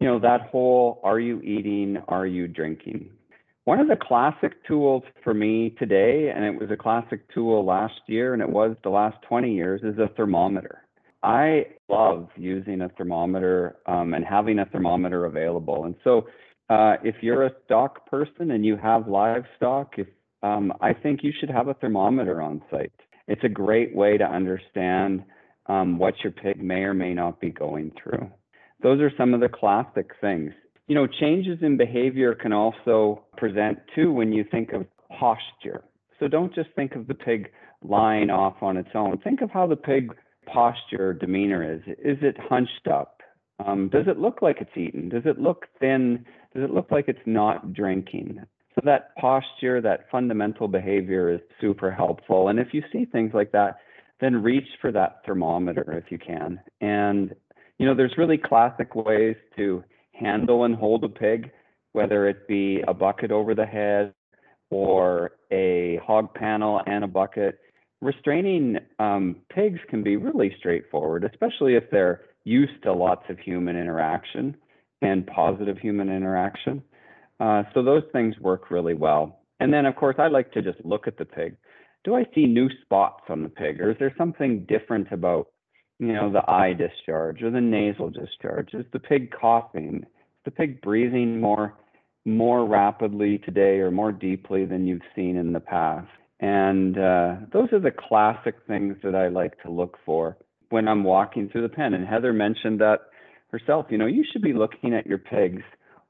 you 0.00 0.08
know 0.08 0.18
that 0.18 0.48
whole 0.50 1.00
are 1.04 1.20
you 1.20 1.40
eating, 1.42 1.98
are 2.08 2.26
you 2.26 2.48
drinking? 2.48 3.10
One 3.66 3.78
of 3.78 3.86
the 3.86 3.94
classic 3.94 4.66
tools 4.66 5.04
for 5.22 5.32
me 5.32 5.76
today, 5.78 6.32
and 6.34 6.44
it 6.44 6.60
was 6.60 6.72
a 6.72 6.76
classic 6.76 7.32
tool 7.32 7.64
last 7.64 8.00
year, 8.08 8.32
and 8.32 8.42
it 8.42 8.50
was 8.50 8.76
the 8.82 8.90
last 8.90 9.18
20 9.28 9.54
years, 9.54 9.80
is 9.84 9.96
a 10.00 10.08
thermometer. 10.16 10.87
I 11.22 11.66
love 11.88 12.28
using 12.36 12.82
a 12.82 12.88
thermometer 12.90 13.76
um, 13.86 14.14
and 14.14 14.24
having 14.24 14.58
a 14.60 14.66
thermometer 14.66 15.24
available. 15.24 15.84
And 15.84 15.94
so, 16.04 16.26
uh, 16.70 16.96
if 17.02 17.16
you're 17.22 17.44
a 17.44 17.52
stock 17.64 18.06
person 18.10 18.50
and 18.50 18.64
you 18.64 18.76
have 18.76 19.08
livestock, 19.08 19.94
if, 19.96 20.06
um, 20.42 20.72
I 20.80 20.92
think 20.92 21.20
you 21.22 21.32
should 21.38 21.48
have 21.48 21.68
a 21.68 21.74
thermometer 21.74 22.42
on 22.42 22.62
site. 22.70 22.92
It's 23.26 23.42
a 23.42 23.48
great 23.48 23.94
way 23.96 24.18
to 24.18 24.24
understand 24.24 25.24
um, 25.66 25.98
what 25.98 26.14
your 26.22 26.32
pig 26.32 26.62
may 26.62 26.82
or 26.82 26.94
may 26.94 27.14
not 27.14 27.40
be 27.40 27.50
going 27.50 27.92
through. 28.02 28.30
Those 28.82 29.00
are 29.00 29.10
some 29.16 29.32
of 29.32 29.40
the 29.40 29.48
classic 29.48 30.10
things 30.20 30.52
you 30.88 30.94
know, 30.94 31.06
changes 31.06 31.58
in 31.62 31.76
behavior 31.76 32.34
can 32.34 32.52
also 32.52 33.22
present 33.36 33.78
too 33.94 34.10
when 34.10 34.32
you 34.32 34.44
think 34.50 34.72
of 34.72 34.86
posture. 35.18 35.84
So 36.18 36.26
don't 36.26 36.52
just 36.54 36.70
think 36.74 36.96
of 36.96 37.06
the 37.06 37.14
pig 37.14 37.50
lying 37.82 38.30
off 38.30 38.56
on 38.62 38.76
its 38.76 38.88
own. 38.94 39.18
Think 39.18 39.42
of 39.42 39.50
how 39.50 39.66
the 39.66 39.76
pig 39.76 40.12
posture 40.52 41.12
demeanor 41.12 41.74
is. 41.74 41.80
Is 41.86 42.18
it 42.22 42.36
hunched 42.38 42.88
up? 42.90 43.20
Um, 43.64 43.88
does 43.88 44.06
it 44.06 44.18
look 44.18 44.40
like 44.42 44.58
it's 44.60 44.76
eaten? 44.76 45.08
Does 45.08 45.24
it 45.24 45.38
look 45.38 45.66
thin? 45.80 46.24
Does 46.54 46.64
it 46.64 46.70
look 46.70 46.90
like 46.90 47.06
it's 47.08 47.18
not 47.26 47.72
drinking? 47.72 48.40
So 48.74 48.82
that 48.84 49.14
posture, 49.16 49.80
that 49.80 50.06
fundamental 50.10 50.68
behavior 50.68 51.32
is 51.32 51.40
super 51.60 51.90
helpful. 51.90 52.48
And 52.48 52.60
if 52.60 52.68
you 52.72 52.82
see 52.92 53.04
things 53.04 53.32
like 53.34 53.50
that, 53.52 53.78
then 54.20 54.42
reach 54.42 54.68
for 54.80 54.92
that 54.92 55.22
thermometer 55.26 55.92
if 55.92 56.12
you 56.12 56.18
can. 56.18 56.60
And 56.80 57.34
you 57.78 57.86
know, 57.86 57.94
there's 57.94 58.14
really 58.18 58.38
classic 58.38 58.94
ways 58.94 59.36
to 59.56 59.84
handle 60.12 60.64
and 60.64 60.74
hold 60.74 61.04
a 61.04 61.08
pig, 61.08 61.50
whether 61.92 62.28
it 62.28 62.48
be 62.48 62.82
a 62.86 62.94
bucket 62.94 63.30
over 63.30 63.54
the 63.54 63.66
head 63.66 64.12
or 64.70 65.32
a 65.52 66.00
hog 66.04 66.34
panel 66.34 66.80
and 66.86 67.04
a 67.04 67.08
bucket. 67.08 67.58
Restraining 68.00 68.78
um, 68.98 69.36
pigs 69.52 69.80
can 69.88 70.02
be 70.02 70.16
really 70.16 70.54
straightforward, 70.58 71.24
especially 71.24 71.74
if 71.74 71.84
they're 71.90 72.22
used 72.44 72.82
to 72.84 72.92
lots 72.92 73.24
of 73.28 73.38
human 73.38 73.76
interaction 73.76 74.56
and 75.02 75.26
positive 75.26 75.78
human 75.78 76.08
interaction. 76.08 76.82
Uh, 77.40 77.62
so 77.74 77.82
those 77.82 78.04
things 78.12 78.38
work 78.40 78.70
really 78.70 78.94
well. 78.94 79.40
And 79.60 79.72
then, 79.72 79.86
of 79.86 79.96
course, 79.96 80.16
I 80.18 80.28
like 80.28 80.52
to 80.52 80.62
just 80.62 80.84
look 80.84 81.06
at 81.06 81.18
the 81.18 81.24
pig. 81.24 81.56
Do 82.04 82.14
I 82.14 82.24
see 82.34 82.46
new 82.46 82.68
spots 82.82 83.24
on 83.28 83.42
the 83.42 83.48
pig, 83.48 83.80
or 83.80 83.90
is 83.90 83.96
there 83.98 84.14
something 84.16 84.64
different 84.68 85.08
about 85.10 85.48
you 85.98 86.12
know, 86.12 86.30
the 86.30 86.48
eye 86.48 86.74
discharge 86.74 87.42
or 87.42 87.50
the 87.50 87.60
nasal 87.60 88.10
discharge? 88.10 88.72
Is 88.72 88.86
the 88.92 89.00
pig 89.00 89.32
coughing? 89.32 90.02
Is 90.02 90.44
the 90.44 90.50
pig 90.50 90.80
breathing 90.80 91.40
more 91.40 91.74
more 92.24 92.66
rapidly 92.66 93.38
today 93.38 93.78
or 93.78 93.90
more 93.90 94.12
deeply 94.12 94.64
than 94.64 94.86
you've 94.86 95.00
seen 95.16 95.36
in 95.36 95.52
the 95.52 95.60
past? 95.60 96.08
And 96.40 96.96
uh, 96.96 97.36
those 97.52 97.72
are 97.72 97.80
the 97.80 97.90
classic 97.90 98.56
things 98.66 98.96
that 99.02 99.14
I 99.14 99.28
like 99.28 99.60
to 99.62 99.70
look 99.70 99.98
for 100.06 100.36
when 100.70 100.86
I'm 100.86 101.04
walking 101.04 101.48
through 101.48 101.62
the 101.62 101.68
pen. 101.68 101.94
And 101.94 102.06
Heather 102.06 102.32
mentioned 102.32 102.80
that 102.80 103.00
herself. 103.50 103.86
You 103.90 103.98
know, 103.98 104.06
you 104.06 104.24
should 104.30 104.42
be 104.42 104.52
looking 104.52 104.94
at 104.94 105.06
your 105.06 105.18
pigs 105.18 105.62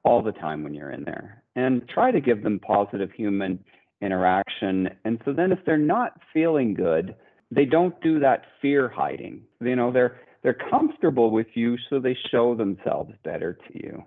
all 0.05 0.23
the 0.23 0.33
time 0.33 0.63
when 0.63 0.75
you're 0.75 0.91
in 0.91 1.05
there 1.05 1.43
and 1.57 1.89
try 1.89 2.11
to 2.11 2.21
give 2.21 2.43
them 2.43 2.61
positive 2.61 3.11
human 3.13 3.59
interaction. 4.01 4.89
And 5.05 5.21
so 5.25 5.33
then 5.33 5.53
if 5.53 5.59
they're 5.65 5.79
not 5.79 6.21
feeling 6.33 6.75
good, 6.75 7.15
they 7.51 7.65
don't 7.65 8.01
do 8.03 8.21
that 8.21 8.43
fear 8.61 8.89
hiding. 8.89 9.43
You 9.61 9.77
know, 9.77 9.93
they're 9.93 10.21
they're 10.43 10.59
comfortable 10.71 11.31
with 11.33 11.49
you, 11.55 11.77
so 11.91 11.99
they 11.99 12.17
show 12.31 12.55
themselves 12.55 13.13
better 13.25 13.59
to 13.67 13.75
you. 13.75 14.05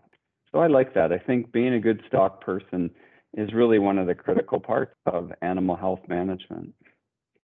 So 0.51 0.59
I 0.59 0.67
like 0.67 0.93
that. 0.93 1.11
I 1.11 1.17
think 1.17 1.51
being 1.51 1.73
a 1.73 1.79
good 1.79 2.01
stock 2.07 2.41
person 2.41 2.89
is 3.33 3.53
really 3.53 3.79
one 3.79 3.97
of 3.97 4.07
the 4.07 4.15
critical 4.15 4.59
parts 4.59 4.95
of 5.05 5.31
animal 5.41 5.75
health 5.75 6.01
management. 6.07 6.73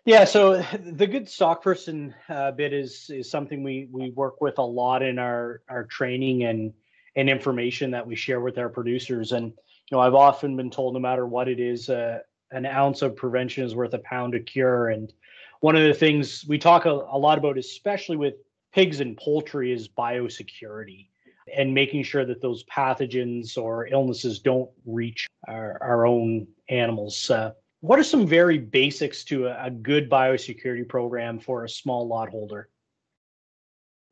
Yeah, 0.06 0.26
so 0.26 0.64
the 0.84 1.06
good 1.06 1.30
stock 1.30 1.62
person 1.62 2.14
uh, 2.28 2.52
bit 2.52 2.74
is 2.74 3.10
is 3.10 3.30
something 3.30 3.64
we 3.64 3.88
we 3.92 4.10
work 4.12 4.42
with 4.42 4.58
a 4.58 4.64
lot 4.64 5.04
in 5.04 5.20
our 5.20 5.62
our 5.70 5.84
training 5.84 6.44
and 6.44 6.74
and 7.16 7.30
information 7.30 7.92
that 7.92 8.06
we 8.06 8.16
share 8.16 8.40
with 8.40 8.58
our 8.58 8.70
producers. 8.70 9.32
And 9.32 9.46
you 9.46 9.98
know, 9.98 10.00
I've 10.00 10.16
often 10.16 10.56
been 10.56 10.72
told, 10.72 10.94
no 10.94 11.00
matter 11.00 11.28
what 11.28 11.48
it 11.48 11.60
is, 11.60 11.90
uh, 11.90 12.20
an 12.52 12.66
ounce 12.66 13.02
of 13.02 13.16
prevention 13.16 13.64
is 13.64 13.76
worth 13.76 13.94
a 13.94 14.00
pound 14.00 14.34
of 14.34 14.46
cure. 14.46 14.90
And 14.90 15.14
one 15.60 15.76
of 15.76 15.84
the 15.84 15.94
things 15.94 16.46
we 16.48 16.58
talk 16.58 16.86
a, 16.86 16.92
a 16.92 17.18
lot 17.18 17.38
about, 17.38 17.58
especially 17.58 18.18
with 18.18 18.36
pigs 18.74 19.02
and 19.02 19.18
poultry, 19.18 19.72
is 19.72 19.88
biosecurity 19.88 21.10
and 21.56 21.74
making 21.74 22.04
sure 22.04 22.26
that 22.26 22.42
those 22.42 22.64
pathogens 22.66 23.58
or 23.58 23.88
illnesses 23.88 24.40
don't 24.40 24.70
reach 24.86 25.28
our, 25.48 25.78
our 25.82 26.06
own 26.06 26.48
animals. 26.70 27.30
Uh, 27.30 27.52
what 27.82 27.98
are 27.98 28.04
some 28.04 28.28
very 28.28 28.58
basics 28.58 29.24
to 29.26 29.48
a, 29.48 29.66
a, 29.66 29.72
good 29.72 30.10
biosecurity 30.10 30.88
program 30.88 31.40
for 31.40 31.64
a 31.64 31.70
small 31.70 32.08
lot 32.08 32.30
holder? 32.30 32.70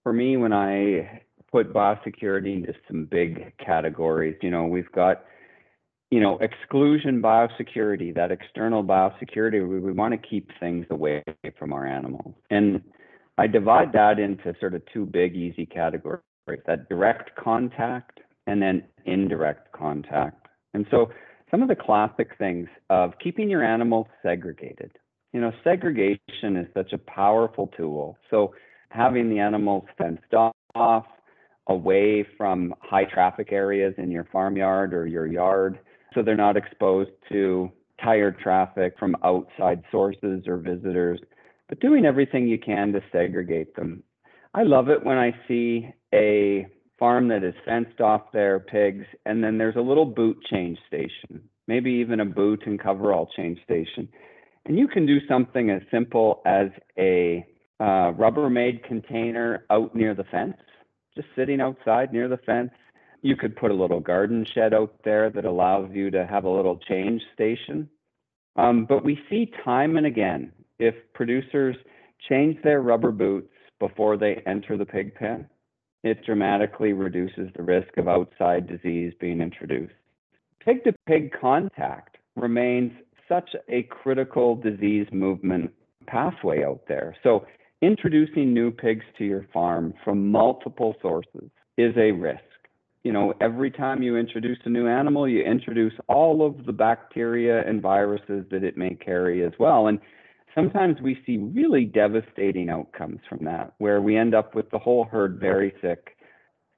For 0.03 0.12
me, 0.12 0.38
when 0.38 0.53
I 0.53 1.22
put 1.51 1.72
biosecurity 1.74 2.55
into 2.55 2.74
some 2.88 3.05
big 3.05 3.53
categories, 3.58 4.38
you 4.41 4.50
know, 4.50 4.65
we've 4.65 4.91
got 4.91 5.24
you 6.12 6.19
know, 6.19 6.39
exclusion 6.39 7.22
biosecurity, 7.22 8.15
that 8.15 8.31
external 8.31 8.84
biosecurity, 8.84 9.67
we, 9.67 9.79
we 9.79 9.91
want 9.91 10.12
to 10.12 10.17
keep 10.17 10.50
things 10.60 10.88
away 10.89 11.24
from 11.58 11.72
our 11.72 11.86
animals. 11.86 12.34
And 12.50 12.81
I 13.38 13.46
divide 13.46 13.93
that 13.93 14.17
into 14.17 14.55
sort 14.60 14.74
of 14.74 14.81
two 14.91 15.05
big, 15.05 15.36
easy 15.36 15.67
categories 15.67 16.24
that 16.48 16.89
direct 16.89 17.36
contact 17.36 18.19
and 18.48 18.62
then 18.62 18.84
indirect 19.05 19.72
contact. 19.72 20.48
And 20.74 20.86
so 20.89 21.10
some 21.51 21.62
of 21.62 21.67
the 21.67 21.75
classic 21.75 22.29
things 22.38 22.67
of 22.89 23.13
keeping 23.24 23.50
your 23.50 23.63
animals 23.63 24.08
segregated. 24.24 24.91
You 25.34 25.41
know, 25.41 25.51
segregation 25.63 26.58
is 26.58 26.67
such 26.74 26.93
a 26.93 26.98
powerful 26.98 27.67
tool. 27.77 28.17
So 28.29 28.53
having 28.89 29.29
the 29.29 29.39
animals 29.39 29.86
fenced 29.98 30.34
off, 30.75 31.05
away 31.67 32.25
from 32.36 32.74
high 32.81 33.05
traffic 33.05 33.51
areas 33.51 33.93
in 33.98 34.10
your 34.10 34.27
farmyard 34.31 34.93
or 34.93 35.05
your 35.05 35.27
yard, 35.27 35.77
so 36.13 36.24
they're 36.24 36.36
not 36.36 36.58
exposed 36.58 37.12
to 37.31 37.72
tire 38.03 38.31
traffic 38.31 38.96
from 38.98 39.15
outside 39.24 39.84
sources 39.91 40.48
or 40.48 40.58
visitors, 40.58 41.19
but 41.67 41.79
doing 41.79 42.05
everything 42.05 42.48
you 42.48 42.58
can 42.58 42.91
to 42.91 43.01
segregate 43.12 43.75
them. 43.75 44.01
I 44.53 44.63
love 44.63 44.89
it 44.89 45.03
when 45.03 45.18
I 45.18 45.34
see 45.48 45.89
a 46.13 46.68
farm 46.98 47.27
that 47.29 47.44
is 47.44 47.53
fenced 47.65 48.01
off 48.01 48.32
their 48.34 48.60
pigs 48.60 49.06
and 49.25 49.44
then 49.44 49.58
there's 49.58 49.75
a 49.75 49.82
little 49.82 50.06
boot 50.06 50.38
change 50.50 50.77
station, 50.88 51.41
maybe 51.68 51.91
even 51.91 52.20
a 52.20 52.25
boot 52.25 52.63
and 52.65 52.79
coverall 52.79 53.29
change 53.36 53.63
station. 53.63 54.10
And 54.65 54.77
you 54.77 54.88
can 54.88 55.06
do 55.06 55.20
something 55.27 55.70
as 55.70 55.82
simple 55.91 56.41
as 56.46 56.68
a 56.98 57.46
uh, 57.79 58.12
Rubbermaid 58.13 58.84
container 58.84 59.65
out 59.70 59.96
near 59.96 60.13
the 60.13 60.25
fence, 60.25 60.58
just 61.15 61.27
sitting 61.36 61.62
outside 61.62 62.12
near 62.12 62.27
the 62.27 62.38
fence 62.38 62.72
you 63.22 63.36
could 63.36 63.56
put 63.56 63.72
a 63.72 63.74
little 63.74 64.00
garden 64.00 64.46
shed 64.46 64.74
out 64.74 64.94
there 65.03 65.29
that 65.29 65.46
allows 65.46 65.89
you 65.91 66.10
to 66.12 66.25
have 66.25 66.46
a 66.46 66.50
little 66.50 66.77
change 66.77 67.22
station. 67.34 67.89
Um, 68.56 68.86
but 68.86 69.03
we 69.03 69.20
see 69.29 69.51
time 69.63 69.98
and 69.98 70.06
again 70.06 70.51
if 70.79 70.96
producers 71.13 71.75
change 72.29 72.62
their 72.63 72.82
rubber 72.82 73.12
boots 73.12 73.51
before 73.79 74.17
they 74.17 74.41
enter 74.45 74.77
the 74.77 74.86
pig 74.86 75.15
pen, 75.15 75.48
it 76.03 76.25
dramatically 76.25 76.93
reduces 76.93 77.50
the 77.55 77.63
risk 77.63 77.98
of 77.98 78.07
outside 78.07 78.67
disease 78.67 79.13
being 79.19 79.41
introduced. 79.41 79.93
Pig 80.63 80.83
to 80.83 80.93
pig 81.07 81.31
contact 81.39 82.17
remains 82.36 82.91
such 83.27 83.55
a 83.69 83.83
critical 83.83 84.55
disease 84.55 85.07
movement 85.12 85.71
pathway 86.07 86.63
out 86.63 86.81
there. 86.88 87.15
So 87.24 87.45
introducing 87.81 88.53
new 88.53 88.71
pigs 88.71 89.05
to 89.17 89.25
your 89.25 89.48
farm 89.53 89.93
from 90.03 90.31
multiple 90.31 90.95
sources 91.01 91.50
is 91.77 91.95
a 91.98 92.12
risk. 92.12 92.43
You 93.03 93.13
know, 93.13 93.33
every 93.39 93.71
time 93.71 94.03
you 94.03 94.17
introduce 94.17 94.57
a 94.65 94.69
new 94.69 94.88
animal, 94.88 95.27
you 95.27 95.41
introduce 95.41 95.93
all 96.07 96.45
of 96.45 96.65
the 96.65 96.74
bacteria 96.74 97.65
and 97.65 97.81
viruses 97.81 98.45
that 98.51 98.63
it 98.63 98.77
may 98.77 98.95
carry 98.95 99.45
as 99.45 99.53
well. 99.57 99.88
And 99.88 100.00
sometimes 100.56 101.01
we 101.01 101.22
see 101.25 101.38
really 101.38 101.86
devastating 101.86 102.70
outcomes 102.70 103.20
from 103.27 103.46
that, 103.46 103.74
where 103.77 104.01
we 104.01 104.18
end 104.18 104.34
up 104.34 104.56
with 104.56 104.70
the 104.72 104.79
whole 104.79 105.06
herd 105.06 105.39
very 105.39 105.74
sick. 105.82 106.15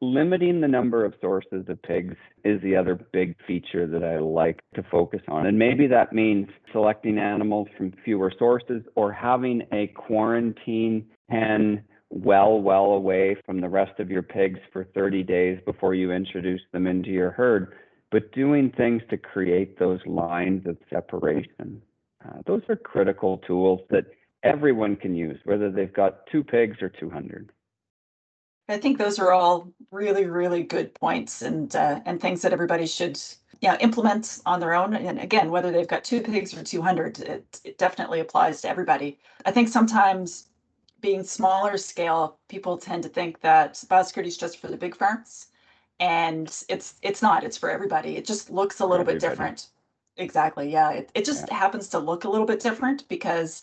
Limiting 0.04 0.62
the 0.62 0.68
number 0.68 1.06
of 1.06 1.14
sources 1.22 1.66
of 1.68 1.82
pigs 1.84 2.16
is 2.44 2.60
the 2.64 2.76
other 2.76 2.96
big 3.14 3.36
feature 3.46 3.86
that 3.86 4.04
I 4.04 4.18
like 4.18 4.60
to 4.74 4.84
focus 4.90 5.22
on. 5.28 5.46
And 5.46 5.60
maybe 5.60 5.86
that 5.88 6.12
means 6.12 6.48
selecting 6.72 7.20
animals 7.20 7.68
from 7.78 7.94
fewer 8.04 8.34
sources 8.38 8.82
or 8.96 9.12
having 9.12 9.62
a 9.72 9.88
quarantine 9.88 11.06
pen 11.30 11.84
well, 12.10 12.60
well 12.60 12.86
away 12.86 13.36
from 13.46 13.62
the 13.62 13.70
rest 13.70 14.00
of 14.00 14.10
your 14.10 14.24
pigs 14.24 14.60
for 14.74 14.86
30 14.94 15.24
days 15.24 15.60
before 15.66 15.96
you 15.96 16.12
introduce 16.12 16.62
them 16.74 16.88
into 16.88 17.10
your 17.10 17.32
herd, 17.32 17.74
but 18.12 18.32
doing 18.34 18.72
things 18.76 19.02
to 19.10 19.18
create 19.18 19.80
those 19.80 20.00
lines 20.06 20.66
of 20.68 20.78
separation. 20.90 21.82
Uh, 22.26 22.40
those 22.46 22.62
are 22.70 22.76
critical 22.76 23.40
tools 23.40 23.82
that 23.90 24.06
everyone 24.44 24.96
can 24.96 25.16
use, 25.16 25.40
whether 25.46 25.72
they've 25.72 25.94
got 25.94 26.26
two 26.28 26.44
pigs 26.44 26.82
or 26.82 26.90
200. 26.90 27.52
I 28.70 28.78
think 28.78 28.98
those 28.98 29.20
are 29.20 29.32
all 29.32 29.72
really, 29.92 30.26
really 30.26 30.64
good 30.64 30.94
points 30.94 31.42
and 31.42 31.76
uh, 31.76 32.00
and 32.06 32.22
things 32.22 32.42
that 32.42 32.54
everybody 32.54 32.86
should 32.86 33.20
yeah 33.60 33.76
implement 33.80 34.40
on 34.46 34.60
their 34.60 34.74
own. 34.74 34.94
And 34.94 35.20
again, 35.20 35.52
whether 35.52 35.72
they've 35.72 35.88
got 35.88 36.04
two 36.04 36.22
pigs 36.22 36.58
or 36.58 36.64
200, 36.64 37.20
it, 37.20 37.62
it 37.66 37.78
definitely 37.78 38.22
applies 38.22 38.62
to 38.62 38.70
everybody. 38.70 39.20
I 39.46 39.52
think 39.52 39.68
sometimes 39.68 40.48
being 41.02 41.24
smaller 41.24 41.78
scale, 41.78 42.38
people 42.48 42.78
tend 42.78 43.04
to 43.04 43.10
think 43.10 43.42
that 43.42 43.74
biosecurity 43.90 44.28
is 44.28 44.38
just 44.38 44.60
for 44.60 44.68
the 44.68 44.78
big 44.78 44.96
firms 44.96 45.48
and 46.02 46.64
it's 46.68 46.96
it's 47.02 47.22
not. 47.22 47.44
It's 47.44 47.58
for 47.58 47.70
everybody. 47.70 48.18
It 48.18 48.26
just 48.26 48.50
looks 48.50 48.80
a 48.80 48.86
little 48.86 49.06
bit 49.06 49.20
different. 49.20 49.68
Exactly. 50.18 50.72
Yeah. 50.72 50.92
It, 50.92 51.12
it 51.16 51.26
just 51.26 51.48
yeah. 51.48 51.56
happens 51.56 51.88
to 51.90 52.00
look 52.00 52.24
a 52.24 52.30
little 52.30 52.46
bit 52.46 52.60
different 52.60 53.08
because 53.08 53.62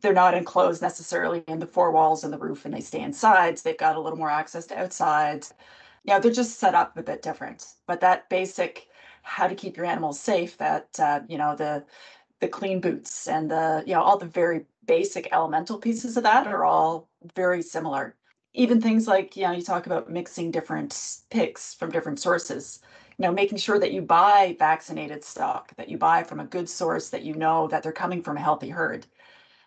they're 0.00 0.12
not 0.12 0.34
enclosed 0.34 0.82
necessarily 0.82 1.44
in 1.48 1.58
the 1.58 1.66
four 1.66 1.92
walls 1.92 2.24
and 2.24 2.32
the 2.32 2.38
roof 2.38 2.64
and 2.64 2.74
they 2.74 2.80
stay 2.80 3.00
inside. 3.00 3.58
So 3.58 3.68
they've 3.68 3.78
got 3.78 3.96
a 3.96 4.00
little 4.00 4.18
more 4.18 4.30
access 4.30 4.66
to 4.66 4.78
outside. 4.78 5.46
Yeah, 6.04 6.18
they're 6.18 6.32
just 6.32 6.58
set 6.58 6.74
up 6.74 6.96
a 6.96 7.02
bit 7.02 7.22
different. 7.22 7.66
But 7.86 8.00
that 8.00 8.28
basic 8.28 8.88
how 9.22 9.48
to 9.48 9.54
keep 9.56 9.76
your 9.76 9.86
animals 9.86 10.20
safe, 10.20 10.56
that 10.58 10.88
uh, 11.00 11.20
you 11.28 11.38
know, 11.38 11.56
the 11.56 11.84
the 12.40 12.48
clean 12.48 12.80
boots 12.80 13.28
and 13.28 13.50
the, 13.50 13.82
you 13.86 13.94
know, 13.94 14.02
all 14.02 14.18
the 14.18 14.26
very 14.26 14.66
basic 14.86 15.28
elemental 15.32 15.78
pieces 15.78 16.16
of 16.16 16.22
that 16.22 16.46
are 16.46 16.64
all 16.64 17.08
very 17.34 17.62
similar. 17.62 18.14
Even 18.54 18.80
things 18.80 19.06
like, 19.08 19.36
you 19.36 19.44
know, 19.44 19.52
you 19.52 19.62
talk 19.62 19.86
about 19.86 20.10
mixing 20.10 20.50
different 20.50 21.18
picks 21.30 21.74
from 21.74 21.90
different 21.90 22.20
sources 22.20 22.80
you 23.18 23.22
know 23.24 23.32
making 23.32 23.58
sure 23.58 23.78
that 23.78 23.92
you 23.92 24.02
buy 24.02 24.56
vaccinated 24.58 25.24
stock 25.24 25.74
that 25.76 25.88
you 25.88 25.98
buy 25.98 26.22
from 26.22 26.40
a 26.40 26.44
good 26.44 26.68
source 26.68 27.08
that 27.10 27.22
you 27.22 27.34
know 27.34 27.66
that 27.68 27.82
they're 27.82 27.92
coming 27.92 28.22
from 28.22 28.36
a 28.36 28.40
healthy 28.40 28.68
herd. 28.68 29.06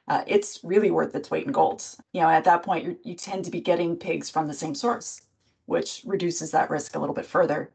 Uh, 0.08 0.24
it's 0.28 0.60
really 0.64 0.92
worth 0.92 1.14
its 1.16 1.30
weight 1.30 1.46
in 1.46 1.52
gold. 1.52 1.84
You 2.14 2.22
know 2.22 2.30
at 2.30 2.44
that 2.46 2.64
point 2.64 2.86
you 2.86 2.98
you 3.04 3.16
tend 3.16 3.46
to 3.46 3.52
be 3.52 3.62
getting 3.62 3.96
pigs 3.96 4.30
from 4.30 4.48
the 4.48 4.54
same 4.54 4.76
source 4.76 5.22
which 5.66 6.02
reduces 6.06 6.52
that 6.52 6.70
risk 6.70 6.96
a 6.96 7.00
little 7.00 7.16
bit 7.16 7.26
further. 7.26 7.72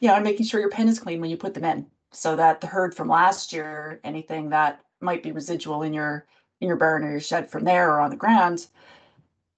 You 0.00 0.08
know 0.08 0.14
and 0.16 0.24
making 0.24 0.46
sure 0.46 0.60
your 0.60 0.70
pen 0.70 0.88
is 0.88 0.98
clean 1.00 1.20
when 1.20 1.30
you 1.30 1.36
put 1.36 1.54
them 1.54 1.64
in 1.64 1.86
so 2.12 2.36
that 2.36 2.60
the 2.60 2.66
herd 2.66 2.94
from 2.94 3.08
last 3.08 3.52
year 3.52 4.00
anything 4.04 4.50
that 4.50 4.80
might 5.00 5.22
be 5.22 5.32
residual 5.32 5.82
in 5.82 5.92
your 5.92 6.26
in 6.60 6.68
your 6.68 6.76
barn 6.76 7.04
or 7.04 7.10
your 7.10 7.20
shed 7.20 7.50
from 7.50 7.64
there 7.64 7.92
or 7.92 8.00
on 8.00 8.10
the 8.10 8.16
ground 8.16 8.66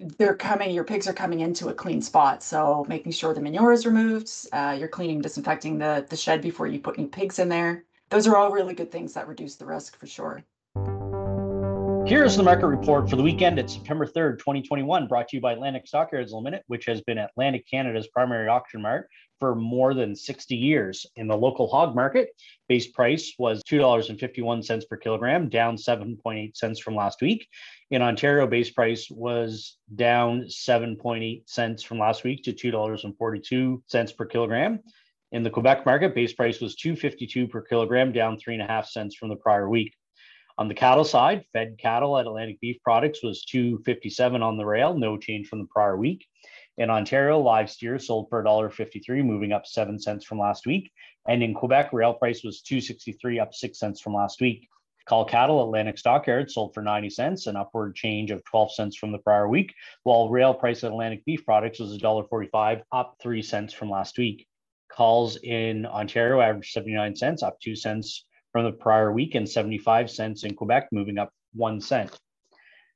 they're 0.01 0.37
coming, 0.37 0.71
your 0.71 0.85
pigs 0.85 1.09
are 1.09 1.13
coming 1.13 1.41
into 1.41 1.69
a 1.69 1.75
clean 1.75 2.03
spot. 2.03 2.43
So 2.43 2.85
making 2.89 3.13
sure 3.13 3.35
the 3.35 3.41
manure 3.41 3.73
is 3.73 3.87
removed, 3.87 4.31
uh, 4.53 4.77
you're 4.79 4.89
cleaning, 4.89 5.21
disinfecting 5.21 5.79
the, 5.79 6.07
the 6.09 6.17
shed 6.17 6.41
before 6.43 6.67
you 6.67 6.81
put 6.81 6.99
any 6.99 7.09
pigs 7.09 7.39
in 7.39 7.49
there. 7.49 7.85
Those 8.11 8.27
are 8.27 8.37
all 8.37 8.51
really 8.51 8.75
good 8.75 8.91
things 8.93 9.15
that 9.15 9.29
reduce 9.29 9.57
the 9.57 9.67
risk 9.67 9.99
for 9.99 10.07
sure. 10.07 10.45
Here's 12.09 12.39
the 12.39 12.43
market 12.43 12.69
report 12.69 13.11
for 13.11 13.17
the 13.17 13.23
weekend 13.23 13.59
at 13.59 13.69
September 13.69 14.07
3rd, 14.07 14.39
2021, 14.39 15.09
brought 15.09 15.29
to 15.29 15.37
you 15.37 15.43
by 15.43 15.53
Atlantic 15.53 15.87
Stockyards 15.87 16.33
Limited, 16.33 16.63
which 16.67 16.87
has 16.87 17.03
been 17.03 17.19
Atlantic 17.19 17.69
Canada's 17.71 18.09
primary 18.09 18.49
auction 18.49 18.81
mart 18.81 19.11
for 19.39 19.55
more 19.55 19.93
than 19.93 20.17
60 20.17 20.57
years. 20.57 21.05
In 21.17 21.29
the 21.29 21.37
local 21.37 21.69
hog 21.69 21.95
market, 21.95 22.31
base 22.67 22.87
price 22.87 23.35
was 23.39 23.63
$2.51 23.65 24.89
per 24.89 24.97
kilogram, 24.97 25.51
down 25.51 25.77
7.8 25.77 26.57
cents 26.57 26.81
from 26.81 26.97
last 26.97 27.21
week. 27.21 27.47
In 27.91 28.01
Ontario, 28.01 28.47
base 28.47 28.71
price 28.71 29.11
was 29.11 29.77
down 29.95 30.45
7.8 30.45 31.43
cents 31.47 31.83
from 31.83 31.99
last 31.99 32.25
week 32.25 32.43
to 32.45 32.55
$2.42 32.55 34.17
per 34.17 34.25
kilogram. 34.25 34.81
In 35.33 35.43
the 35.43 35.51
Quebec 35.51 35.85
market, 35.85 36.15
base 36.15 36.33
price 36.33 36.59
was 36.59 36.75
252 36.75 37.49
per 37.49 37.61
kilogram, 37.61 38.13
down 38.13 38.39
three 38.39 38.55
and 38.55 38.63
a 38.63 38.67
half 38.67 38.89
cents 38.89 39.15
from 39.15 39.29
the 39.29 39.37
prior 39.37 39.69
week. 39.69 39.93
On 40.59 40.67
the 40.67 40.75
cattle 40.75 41.05
side, 41.05 41.45
fed 41.53 41.79
cattle 41.79 42.19
at 42.19 42.27
Atlantic 42.27 42.59
Beef 42.61 42.83
Products 42.83 43.23
was 43.23 43.45
257 43.45 44.43
on 44.43 44.57
the 44.57 44.67
rail, 44.67 44.99
no 44.99 45.17
change 45.17 45.47
from 45.47 45.61
the 45.61 45.69
prior 45.73 45.97
week. 45.97 46.27
In 46.79 46.91
Ontario, 46.91 47.39
live 47.39 47.71
steer 47.71 47.97
sold 48.01 48.29
for 48.29 48.43
$1.53, 48.43 49.25
moving 49.25 49.53
up 49.53 49.67
7 49.67 50.01
cents 50.01 50.25
from 50.25 50.41
last 50.41 50.67
week. 50.67 50.91
And 51.29 51.45
in 51.45 51.55
Quebec, 51.55 51.93
rail 51.93 52.13
price 52.13 52.43
was 52.43 52.61
263, 52.63 53.39
up 53.39 53.55
6 53.55 53.79
cents 53.79 54.01
from 54.01 54.15
last 54.15 54.41
week. 54.41 54.67
Cull 55.07 55.25
cattle 55.25 55.63
Atlantic 55.63 55.97
Stockyards 55.97 56.55
sold 56.55 56.75
for 56.75 56.83
90 56.83 57.09
cents, 57.11 57.47
an 57.47 57.55
upward 57.55 57.95
change 57.95 58.33
of 58.33 58.45
12 58.45 58.75
cents 58.75 58.97
from 58.97 59.13
the 59.13 59.19
prior 59.19 59.49
week, 59.49 59.73
while 60.03 60.29
rail 60.29 60.53
price 60.53 60.83
at 60.83 60.91
Atlantic 60.91 61.25
Beef 61.25 61.47
Products 61.47 61.79
was 61.79 61.97
$1.45, 61.97 62.83
up 62.91 63.17
3 63.23 63.43
cents 63.43 63.73
from 63.73 63.91
last 63.91 64.19
week. 64.19 64.49
Culls 64.91 65.39
in 65.45 65.87
Ontario 65.87 66.41
averaged 66.41 66.73
79 66.73 67.15
cents, 67.15 67.45
up 67.45 67.61
2 67.61 67.77
cents 67.77 68.25
from 68.53 68.65
the 68.65 68.73
prior 68.73 69.13
week 69.13 69.35
and 69.35 69.49
75 69.49 70.11
cents 70.11 70.45
in 70.45 70.55
Quebec, 70.55 70.89
moving 70.93 71.19
up 71.19 71.33
one 71.55 71.81
cent. 71.81 72.19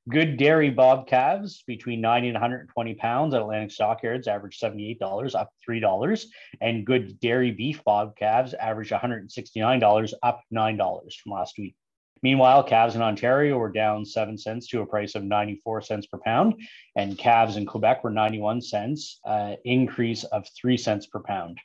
Good 0.08 0.36
dairy 0.36 0.70
bob 0.70 1.06
calves 1.06 1.62
between 1.64 2.00
90 2.00 2.30
and 2.30 2.34
120 2.34 2.94
pounds 2.94 3.34
at 3.34 3.40
Atlantic 3.40 3.70
Stockyards 3.70 4.26
average 4.26 4.58
$78, 4.58 5.34
up 5.36 5.50
$3. 5.68 6.24
And 6.60 6.84
good 6.84 7.20
dairy 7.20 7.52
beef 7.52 7.84
bob 7.84 8.16
calves 8.16 8.52
average 8.54 8.90
$169, 8.90 10.12
up 10.24 10.42
$9 10.52 11.14
from 11.14 11.32
last 11.32 11.56
week. 11.56 11.76
Meanwhile, 12.20 12.64
calves 12.64 12.96
in 12.96 13.02
Ontario 13.02 13.58
were 13.58 13.70
down 13.70 14.04
7 14.04 14.36
cents 14.38 14.66
to 14.68 14.80
a 14.80 14.86
price 14.86 15.14
of 15.14 15.22
94 15.22 15.82
cents 15.82 16.06
per 16.06 16.18
pound, 16.18 16.54
and 16.96 17.16
calves 17.16 17.56
in 17.56 17.64
Quebec 17.64 18.02
were 18.02 18.10
91 18.10 18.60
cents, 18.60 19.20
uh, 19.24 19.54
increase 19.64 20.24
of 20.24 20.48
3 20.60 20.76
cents 20.76 21.06
per 21.06 21.20
pound. 21.20 21.58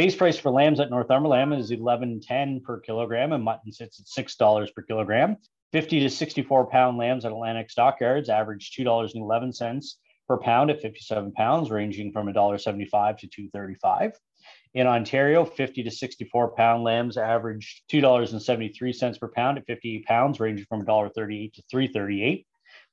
Base 0.00 0.16
price 0.16 0.38
for 0.38 0.50
lambs 0.50 0.80
at 0.80 0.88
Northumberland 0.88 1.52
is 1.52 1.70
eleven 1.70 2.22
ten 2.22 2.60
per 2.60 2.80
kilogram, 2.80 3.34
and 3.34 3.44
mutton 3.44 3.70
sits 3.70 4.00
at 4.00 4.08
six 4.08 4.34
dollars 4.34 4.70
per 4.70 4.80
kilogram. 4.80 5.36
Fifty 5.72 6.00
to 6.00 6.08
sixty-four 6.08 6.70
pound 6.70 6.96
lambs 6.96 7.26
at 7.26 7.32
Atlantic 7.32 7.68
Stockyards 7.68 8.30
average 8.30 8.70
two 8.70 8.82
dollars 8.82 9.12
and 9.12 9.22
eleven 9.22 9.52
cents 9.52 9.98
per 10.26 10.38
pound 10.38 10.70
at 10.70 10.80
fifty-seven 10.80 11.32
pounds, 11.32 11.70
ranging 11.70 12.12
from 12.12 12.28
$1.75 12.28 13.18
to 13.18 13.26
two 13.26 13.50
thirty-five. 13.50 14.12
In 14.72 14.86
Ontario, 14.86 15.44
50 15.44 15.82
to 15.82 15.90
64 15.90 16.52
pound 16.52 16.82
lambs 16.82 17.18
average 17.18 17.82
$2.73 17.92 19.20
per 19.20 19.28
pound 19.28 19.58
at 19.58 19.66
58 19.66 20.06
pounds, 20.06 20.40
ranging 20.40 20.64
from 20.64 20.86
$1.38 20.86 21.52
to 21.52 21.62
338. 21.70 22.46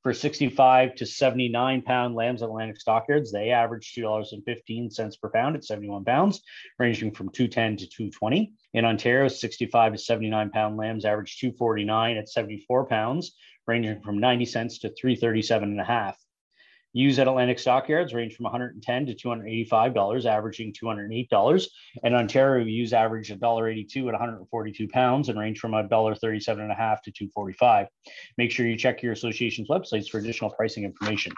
For 0.07 0.13
65 0.13 0.95
to 0.95 1.05
79 1.05 1.81
pound 1.81 2.15
lambs 2.15 2.41
at 2.41 2.47
Atlantic 2.47 2.79
Stockyards, 2.79 3.29
they 3.29 3.49
average 3.49 3.93
$2.15 3.93 5.21
per 5.21 5.29
pound 5.29 5.57
at 5.57 5.65
71 5.65 6.05
pounds, 6.05 6.41
ranging 6.79 7.11
from 7.11 7.27
210 7.29 7.75
to 7.75 7.87
220. 7.87 8.53
In 8.73 8.85
Ontario, 8.85 9.27
65 9.27 9.91
to 9.91 9.97
79 9.97 10.49
pound 10.51 10.77
lambs 10.77 11.03
average 11.03 11.37
249 11.39 12.15
at 12.15 12.29
74 12.29 12.85
pounds, 12.85 13.35
ranging 13.67 14.01
from 14.01 14.19
90 14.19 14.45
cents 14.45 14.79
to 14.79 14.95
337 14.95 15.71
and 15.71 15.81
a 15.81 15.83
half. 15.83 16.17
Ewes 16.97 17.19
at 17.19 17.27
Atlantic 17.27 17.59
Stockyards 17.59 18.11
range 18.11 18.35
from 18.35 18.45
110 18.45 19.05
to 19.05 19.13
285 19.13 19.93
dollars, 19.93 20.25
averaging 20.25 20.73
208 20.73 21.29
dollars. 21.29 21.69
And 22.03 22.15
Ontario 22.15 22.65
ewes 22.65 22.91
average 22.91 23.29
$1.82 23.29 23.97
at 23.97 24.05
142 24.05 24.87
pounds 24.87 25.29
and 25.29 25.39
range 25.39 25.59
from 25.59 25.73
$1.37 25.73 26.47
and 26.59 26.71
a 26.71 26.75
half 26.75 27.03
to 27.03 27.11
245. 27.11 27.85
Make 28.39 28.49
sure 28.49 28.65
you 28.65 28.75
check 28.75 29.03
your 29.03 29.13
association's 29.13 29.67
websites 29.67 30.09
for 30.09 30.17
additional 30.17 30.49
pricing 30.49 30.85
information. 30.85 31.33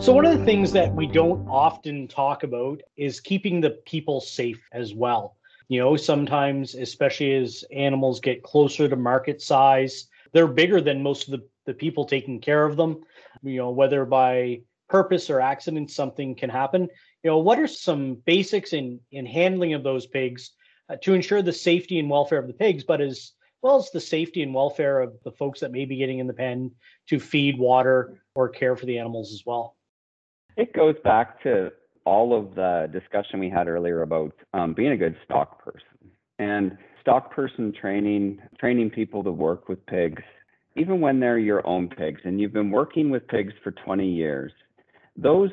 So, 0.00 0.12
one 0.12 0.26
of 0.26 0.38
the 0.38 0.44
things 0.44 0.70
that 0.72 0.94
we 0.94 1.06
don't 1.06 1.48
often 1.48 2.08
talk 2.08 2.42
about 2.42 2.82
is 2.98 3.20
keeping 3.20 3.62
the 3.62 3.70
people 3.86 4.20
safe 4.20 4.60
as 4.72 4.92
well. 4.92 5.36
You 5.68 5.80
know, 5.80 5.96
sometimes, 5.96 6.74
especially 6.74 7.34
as 7.36 7.64
animals 7.72 8.20
get 8.20 8.42
closer 8.42 8.86
to 8.86 8.96
market 8.96 9.40
size, 9.40 10.08
they're 10.32 10.46
bigger 10.46 10.80
than 10.80 11.02
most 11.02 11.28
of 11.28 11.32
the, 11.32 11.46
the 11.66 11.74
people 11.74 12.04
taking 12.04 12.40
care 12.40 12.64
of 12.64 12.76
them. 12.76 13.02
You 13.42 13.58
know 13.58 13.70
whether 13.70 14.04
by 14.04 14.62
purpose 14.88 15.30
or 15.30 15.40
accident 15.40 15.90
something 15.90 16.34
can 16.34 16.50
happen. 16.50 16.88
You 17.22 17.30
know 17.30 17.38
what 17.38 17.58
are 17.58 17.66
some 17.66 18.16
basics 18.26 18.72
in 18.72 19.00
in 19.10 19.26
handling 19.26 19.74
of 19.74 19.82
those 19.82 20.06
pigs 20.06 20.50
uh, 20.88 20.96
to 21.02 21.14
ensure 21.14 21.42
the 21.42 21.52
safety 21.52 21.98
and 21.98 22.10
welfare 22.10 22.38
of 22.38 22.46
the 22.46 22.54
pigs 22.54 22.84
but 22.84 23.00
as 23.00 23.32
well 23.62 23.76
as 23.76 23.90
the 23.90 24.00
safety 24.00 24.42
and 24.42 24.54
welfare 24.54 25.00
of 25.00 25.14
the 25.24 25.32
folks 25.32 25.60
that 25.60 25.72
may 25.72 25.84
be 25.84 25.96
getting 25.96 26.18
in 26.18 26.26
the 26.26 26.32
pen 26.32 26.70
to 27.08 27.18
feed, 27.18 27.58
water, 27.58 28.22
or 28.34 28.48
care 28.48 28.76
for 28.76 28.86
the 28.86 28.98
animals 28.98 29.32
as 29.32 29.42
well. 29.44 29.76
It 30.56 30.72
goes 30.72 30.96
back 31.02 31.42
to 31.42 31.72
all 32.04 32.36
of 32.36 32.54
the 32.54 32.88
discussion 32.92 33.38
we 33.40 33.50
had 33.50 33.68
earlier 33.68 34.02
about 34.02 34.32
um, 34.54 34.74
being 34.74 34.92
a 34.92 34.96
good 34.96 35.16
stock 35.24 35.62
person. 35.62 35.82
And 36.38 36.78
stock 37.00 37.32
person 37.34 37.72
training, 37.78 38.38
training 38.58 38.90
people 38.90 39.22
to 39.24 39.32
work 39.32 39.68
with 39.68 39.84
pigs, 39.86 40.22
even 40.76 41.00
when 41.00 41.20
they're 41.20 41.38
your 41.38 41.66
own 41.66 41.88
pigs 41.88 42.20
and 42.24 42.40
you've 42.40 42.52
been 42.52 42.70
working 42.70 43.10
with 43.10 43.26
pigs 43.28 43.52
for 43.62 43.72
20 43.72 44.06
years. 44.06 44.52
Those 45.16 45.50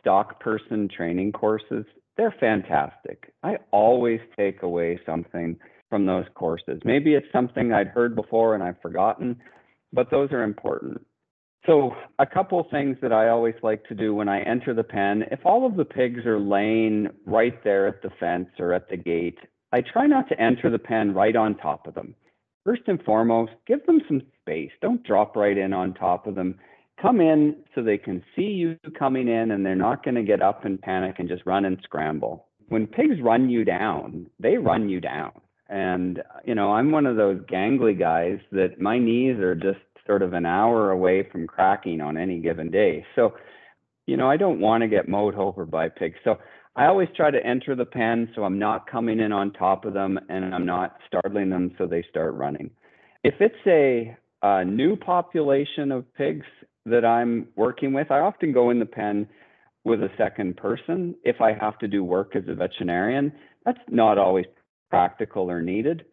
stock 0.00 0.40
person 0.40 0.88
training 0.94 1.32
courses, 1.32 1.84
they're 2.16 2.34
fantastic. 2.38 3.32
I 3.42 3.56
always 3.70 4.20
take 4.36 4.62
away 4.62 5.00
something 5.04 5.56
from 5.90 6.06
those 6.06 6.26
courses. 6.34 6.80
Maybe 6.84 7.14
it's 7.14 7.26
something 7.32 7.72
I'd 7.72 7.88
heard 7.88 8.14
before 8.14 8.54
and 8.54 8.62
I've 8.62 8.80
forgotten, 8.80 9.36
but 9.92 10.10
those 10.10 10.30
are 10.32 10.42
important. 10.42 11.04
So, 11.66 11.92
a 12.18 12.26
couple 12.26 12.64
things 12.70 12.96
that 13.02 13.12
I 13.12 13.28
always 13.28 13.56
like 13.62 13.84
to 13.86 13.94
do 13.94 14.14
when 14.14 14.28
I 14.28 14.40
enter 14.42 14.72
the 14.72 14.84
pen, 14.84 15.24
if 15.30 15.40
all 15.44 15.66
of 15.66 15.76
the 15.76 15.84
pigs 15.84 16.24
are 16.24 16.38
laying 16.38 17.08
right 17.26 17.62
there 17.64 17.86
at 17.86 18.00
the 18.00 18.10
fence 18.20 18.48
or 18.58 18.72
at 18.72 18.88
the 18.88 18.96
gate, 18.96 19.38
I 19.72 19.82
try 19.82 20.06
not 20.06 20.28
to 20.28 20.40
enter 20.40 20.70
the 20.70 20.78
pen 20.78 21.14
right 21.14 21.36
on 21.36 21.56
top 21.56 21.86
of 21.86 21.94
them. 21.94 22.14
First 22.64 22.82
and 22.86 23.02
foremost, 23.02 23.52
give 23.66 23.84
them 23.86 24.00
some 24.08 24.22
space. 24.40 24.70
Don't 24.80 25.04
drop 25.04 25.36
right 25.36 25.56
in 25.56 25.72
on 25.72 25.94
top 25.94 26.26
of 26.26 26.34
them. 26.34 26.58
Come 27.00 27.20
in 27.20 27.56
so 27.74 27.82
they 27.82 27.98
can 27.98 28.22
see 28.34 28.42
you 28.42 28.76
coming 28.98 29.28
in 29.28 29.50
and 29.52 29.64
they're 29.64 29.76
not 29.76 30.04
going 30.04 30.16
to 30.16 30.22
get 30.22 30.42
up 30.42 30.64
and 30.64 30.80
panic 30.80 31.16
and 31.18 31.28
just 31.28 31.46
run 31.46 31.64
and 31.64 31.78
scramble. 31.82 32.46
When 32.68 32.86
pigs 32.86 33.20
run 33.22 33.48
you 33.48 33.64
down, 33.64 34.26
they 34.40 34.56
run 34.56 34.88
you 34.88 35.00
down. 35.00 35.32
And, 35.68 36.22
you 36.44 36.54
know, 36.54 36.72
I'm 36.72 36.90
one 36.90 37.06
of 37.06 37.16
those 37.16 37.40
gangly 37.42 37.98
guys 37.98 38.38
that 38.52 38.80
my 38.80 38.98
knees 38.98 39.38
are 39.38 39.54
just 39.54 39.78
sort 40.06 40.22
of 40.22 40.32
an 40.32 40.46
hour 40.46 40.90
away 40.90 41.28
from 41.30 41.46
cracking 41.46 42.00
on 42.00 42.16
any 42.16 42.40
given 42.40 42.70
day. 42.70 43.04
So, 43.14 43.34
you 44.06 44.16
know, 44.16 44.30
I 44.30 44.38
don't 44.38 44.60
want 44.60 44.82
to 44.82 44.88
get 44.88 45.08
mowed 45.08 45.34
over 45.34 45.66
by 45.66 45.90
pigs. 45.90 46.16
So 46.24 46.38
I 46.78 46.86
always 46.86 47.08
try 47.16 47.32
to 47.32 47.44
enter 47.44 47.74
the 47.74 47.84
pen 47.84 48.30
so 48.36 48.44
I'm 48.44 48.60
not 48.60 48.88
coming 48.88 49.18
in 49.18 49.32
on 49.32 49.52
top 49.52 49.84
of 49.84 49.94
them 49.94 50.16
and 50.28 50.54
I'm 50.54 50.64
not 50.64 50.96
startling 51.08 51.50
them 51.50 51.72
so 51.76 51.88
they 51.88 52.04
start 52.08 52.34
running. 52.34 52.70
If 53.24 53.34
it's 53.40 53.56
a, 53.66 54.16
a 54.42 54.64
new 54.64 54.94
population 54.94 55.90
of 55.90 56.04
pigs 56.14 56.46
that 56.86 57.04
I'm 57.04 57.48
working 57.56 57.92
with, 57.92 58.12
I 58.12 58.20
often 58.20 58.52
go 58.52 58.70
in 58.70 58.78
the 58.78 58.86
pen 58.86 59.26
with 59.82 60.04
a 60.04 60.08
second 60.16 60.56
person 60.56 61.16
if 61.24 61.40
I 61.40 61.52
have 61.52 61.80
to 61.80 61.88
do 61.88 62.04
work 62.04 62.36
as 62.36 62.44
a 62.46 62.54
veterinarian. 62.54 63.32
That's 63.64 63.80
not 63.90 64.16
always 64.16 64.46
practical 64.88 65.50
or 65.50 65.60
needed. 65.60 66.04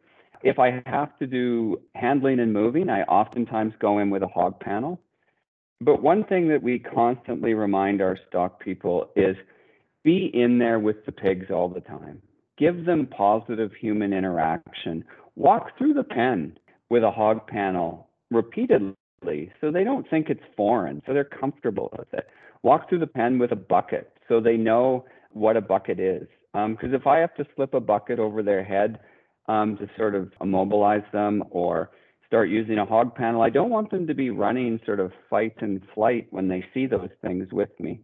If 0.41 0.58
I 0.58 0.82
have 0.88 1.15
to 1.19 1.28
do 1.28 1.80
handling 1.93 2.39
and 2.39 2.51
moving, 2.51 2.89
I 2.89 3.04
oftentimes 3.04 3.73
go 3.80 3.99
in 3.99 4.10
with 4.10 4.23
a 4.23 4.28
hog 4.28 4.60
panel. 4.60 4.99
But 5.80 6.01
one 6.01 6.23
thing 6.23 6.47
that 6.47 6.63
we 6.63 6.80
constantly 6.80 7.54
remind 7.54 8.01
our 8.01 8.17
stock 8.28 8.60
people 8.60 9.12
is 9.15 9.36
be 10.05 10.29
in 10.33 10.59
there 10.59 10.79
with 10.79 11.03
the 11.05 11.11
pigs 11.11 11.47
all 11.51 11.67
the 11.67 11.81
time. 11.81 12.21
Give 12.57 12.85
them 12.85 13.07
positive 13.07 13.71
human 13.73 14.13
interaction. 14.13 15.03
Walk 15.35 15.77
through 15.77 15.95
the 15.95 16.03
pen 16.03 16.57
with 16.89 17.03
a 17.03 17.11
hog 17.11 17.45
panel 17.47 18.07
repeatedly 18.31 19.51
so 19.59 19.71
they 19.71 19.83
don't 19.83 20.09
think 20.09 20.29
it's 20.29 20.43
foreign, 20.55 21.01
so 21.05 21.13
they're 21.13 21.25
comfortable 21.25 21.89
with 21.97 22.13
it. 22.13 22.27
Walk 22.63 22.87
through 22.87 22.99
the 22.99 23.07
pen 23.07 23.39
with 23.39 23.51
a 23.51 23.57
bucket 23.57 24.13
so 24.29 24.39
they 24.39 24.55
know 24.55 25.05
what 25.31 25.57
a 25.57 25.61
bucket 25.61 25.99
is. 25.99 26.27
Because 26.53 26.89
um, 26.89 26.95
if 26.95 27.05
I 27.05 27.17
have 27.17 27.35
to 27.35 27.45
slip 27.55 27.73
a 27.73 27.81
bucket 27.81 28.19
over 28.19 28.41
their 28.41 28.63
head 28.63 28.99
um, 29.47 29.75
to 29.77 29.89
sort 29.97 30.15
of 30.15 30.31
immobilize 30.39 31.03
them 31.11 31.43
or 31.49 31.89
start 32.27 32.49
using 32.49 32.77
a 32.77 32.85
hog 32.85 33.13
panel, 33.15 33.41
I 33.41 33.49
don't 33.49 33.69
want 33.71 33.91
them 33.91 34.07
to 34.07 34.13
be 34.13 34.29
running 34.29 34.79
sort 34.85 34.99
of 34.99 35.11
fight 35.29 35.55
and 35.59 35.81
flight 35.93 36.27
when 36.29 36.47
they 36.47 36.63
see 36.73 36.85
those 36.85 37.09
things 37.21 37.47
with 37.51 37.77
me. 37.79 38.01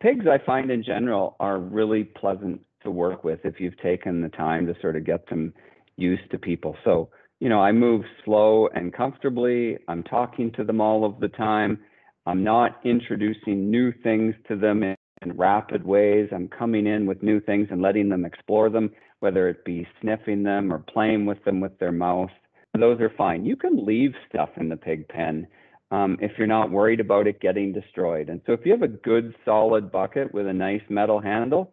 Pigs, 0.00 0.26
I 0.30 0.44
find 0.44 0.70
in 0.70 0.84
general, 0.84 1.36
are 1.40 1.58
really 1.58 2.04
pleasant 2.04 2.60
to 2.82 2.90
work 2.90 3.24
with 3.24 3.40
if 3.44 3.58
you've 3.58 3.80
taken 3.80 4.20
the 4.20 4.28
time 4.28 4.66
to 4.66 4.74
sort 4.80 4.96
of 4.96 5.04
get 5.04 5.28
them 5.28 5.54
used 5.96 6.30
to 6.30 6.38
people. 6.38 6.76
So, 6.84 7.08
you 7.40 7.48
know, 7.48 7.60
I 7.60 7.72
move 7.72 8.04
slow 8.24 8.68
and 8.74 8.92
comfortably. 8.92 9.78
I'm 9.88 10.02
talking 10.02 10.52
to 10.52 10.64
them 10.64 10.80
all 10.80 11.04
of 11.04 11.18
the 11.20 11.28
time. 11.28 11.78
I'm 12.26 12.44
not 12.44 12.80
introducing 12.84 13.70
new 13.70 13.92
things 14.02 14.34
to 14.48 14.56
them 14.56 14.82
in, 14.82 14.96
in 15.22 15.32
rapid 15.32 15.84
ways. 15.84 16.28
I'm 16.30 16.48
coming 16.48 16.86
in 16.86 17.06
with 17.06 17.22
new 17.22 17.40
things 17.40 17.68
and 17.70 17.80
letting 17.80 18.10
them 18.10 18.26
explore 18.26 18.68
them, 18.68 18.90
whether 19.20 19.48
it 19.48 19.64
be 19.64 19.86
sniffing 20.02 20.42
them 20.42 20.72
or 20.72 20.78
playing 20.78 21.24
with 21.24 21.42
them 21.44 21.60
with 21.60 21.78
their 21.78 21.92
mouth. 21.92 22.30
Those 22.78 23.00
are 23.00 23.12
fine. 23.16 23.46
You 23.46 23.56
can 23.56 23.86
leave 23.86 24.12
stuff 24.28 24.50
in 24.58 24.68
the 24.68 24.76
pig 24.76 25.08
pen 25.08 25.46
um, 25.90 26.18
if 26.20 26.32
you're 26.36 26.46
not 26.46 26.70
worried 26.70 27.00
about 27.00 27.26
it 27.26 27.40
getting 27.40 27.72
destroyed. 27.72 28.28
And 28.28 28.40
so 28.46 28.52
if 28.52 28.60
you 28.64 28.72
have 28.72 28.82
a 28.82 28.88
good 28.88 29.34
solid 29.44 29.92
bucket 29.92 30.34
with 30.34 30.46
a 30.46 30.52
nice 30.52 30.82
metal 30.88 31.20
handle, 31.20 31.72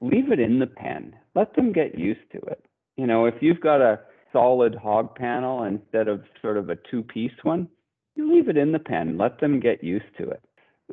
leave 0.00 0.30
it 0.30 0.40
in 0.40 0.58
the 0.58 0.66
pen. 0.66 1.14
Let 1.34 1.54
them 1.54 1.72
get 1.72 1.98
used 1.98 2.30
to 2.32 2.38
it. 2.38 2.64
You 2.96 3.06
know, 3.06 3.26
if 3.26 3.34
you've 3.40 3.60
got 3.60 3.80
a 3.80 4.00
solid 4.32 4.74
hog 4.74 5.14
panel 5.16 5.64
instead 5.64 6.08
of 6.08 6.22
sort 6.40 6.56
of 6.56 6.70
a 6.70 6.76
two 6.90 7.02
piece 7.02 7.32
one, 7.42 7.68
you 8.14 8.32
leave 8.32 8.48
it 8.48 8.56
in 8.56 8.72
the 8.72 8.78
pen. 8.78 9.18
Let 9.18 9.40
them 9.40 9.60
get 9.60 9.82
used 9.82 10.16
to 10.18 10.28
it. 10.28 10.42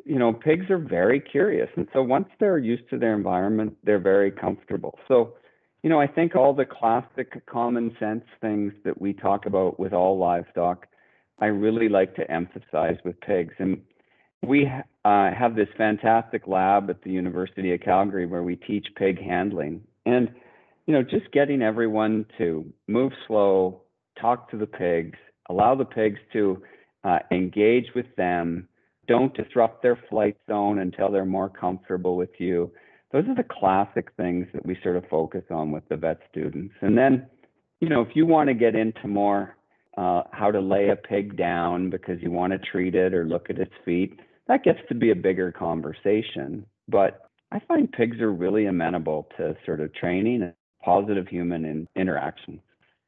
You 0.04 0.18
know, 0.18 0.32
pigs 0.32 0.70
are 0.70 0.78
very 0.78 1.20
curious. 1.20 1.68
And 1.76 1.88
so 1.92 2.02
once 2.02 2.28
they're 2.38 2.58
used 2.58 2.88
to 2.90 2.98
their 2.98 3.14
environment, 3.14 3.76
they're 3.84 3.98
very 3.98 4.30
comfortable. 4.30 4.98
So, 5.08 5.34
you 5.82 5.90
know, 5.90 6.00
I 6.00 6.06
think 6.06 6.36
all 6.36 6.54
the 6.54 6.64
classic 6.64 7.44
common 7.46 7.96
sense 7.98 8.24
things 8.40 8.72
that 8.84 9.00
we 9.00 9.12
talk 9.12 9.46
about 9.46 9.78
with 9.78 9.92
all 9.92 10.18
livestock 10.18 10.86
I 11.40 11.46
really 11.46 11.88
like 11.88 12.14
to 12.16 12.30
emphasize 12.30 12.96
with 13.04 13.20
pigs. 13.20 13.54
And 13.58 13.80
we 14.42 14.66
uh, 15.04 15.30
have 15.32 15.54
this 15.54 15.68
fantastic 15.76 16.46
lab 16.46 16.90
at 16.90 17.02
the 17.02 17.10
University 17.10 17.72
of 17.72 17.80
Calgary 17.80 18.26
where 18.26 18.42
we 18.42 18.56
teach 18.56 18.86
pig 18.96 19.22
handling. 19.22 19.82
And, 20.06 20.30
you 20.86 20.94
know, 20.94 21.02
just 21.02 21.30
getting 21.32 21.62
everyone 21.62 22.26
to 22.38 22.64
move 22.86 23.12
slow, 23.26 23.82
talk 24.20 24.50
to 24.50 24.56
the 24.56 24.66
pigs, 24.66 25.18
allow 25.48 25.74
the 25.74 25.84
pigs 25.84 26.18
to 26.32 26.62
uh, 27.04 27.18
engage 27.30 27.86
with 27.94 28.06
them, 28.16 28.68
don't 29.06 29.34
disrupt 29.34 29.82
their 29.82 29.98
flight 30.10 30.36
zone 30.48 30.78
until 30.78 31.10
they're 31.10 31.24
more 31.24 31.48
comfortable 31.48 32.16
with 32.16 32.30
you. 32.38 32.70
Those 33.12 33.24
are 33.26 33.34
the 33.34 33.44
classic 33.44 34.08
things 34.16 34.46
that 34.52 34.66
we 34.66 34.78
sort 34.82 34.96
of 34.96 35.04
focus 35.08 35.44
on 35.50 35.70
with 35.70 35.88
the 35.88 35.96
vet 35.96 36.18
students. 36.30 36.74
And 36.82 36.98
then, 36.98 37.26
you 37.80 37.88
know, 37.88 38.02
if 38.02 38.08
you 38.14 38.26
want 38.26 38.48
to 38.48 38.54
get 38.54 38.74
into 38.74 39.08
more 39.08 39.56
uh, 39.98 40.22
how 40.30 40.48
to 40.48 40.60
lay 40.60 40.90
a 40.90 40.96
pig 40.96 41.36
down 41.36 41.90
because 41.90 42.22
you 42.22 42.30
want 42.30 42.52
to 42.52 42.58
treat 42.58 42.94
it 42.94 43.12
or 43.12 43.24
look 43.24 43.50
at 43.50 43.58
its 43.58 43.72
feet. 43.84 44.20
That 44.46 44.62
gets 44.62 44.78
to 44.88 44.94
be 44.94 45.10
a 45.10 45.16
bigger 45.16 45.50
conversation. 45.50 46.64
But 46.88 47.28
I 47.50 47.58
find 47.66 47.90
pigs 47.90 48.20
are 48.20 48.32
really 48.32 48.66
amenable 48.66 49.28
to 49.36 49.56
sort 49.66 49.80
of 49.80 49.92
training 49.92 50.42
and 50.42 50.54
positive 50.84 51.26
human 51.26 51.64
in, 51.64 51.88
interaction. 51.96 52.60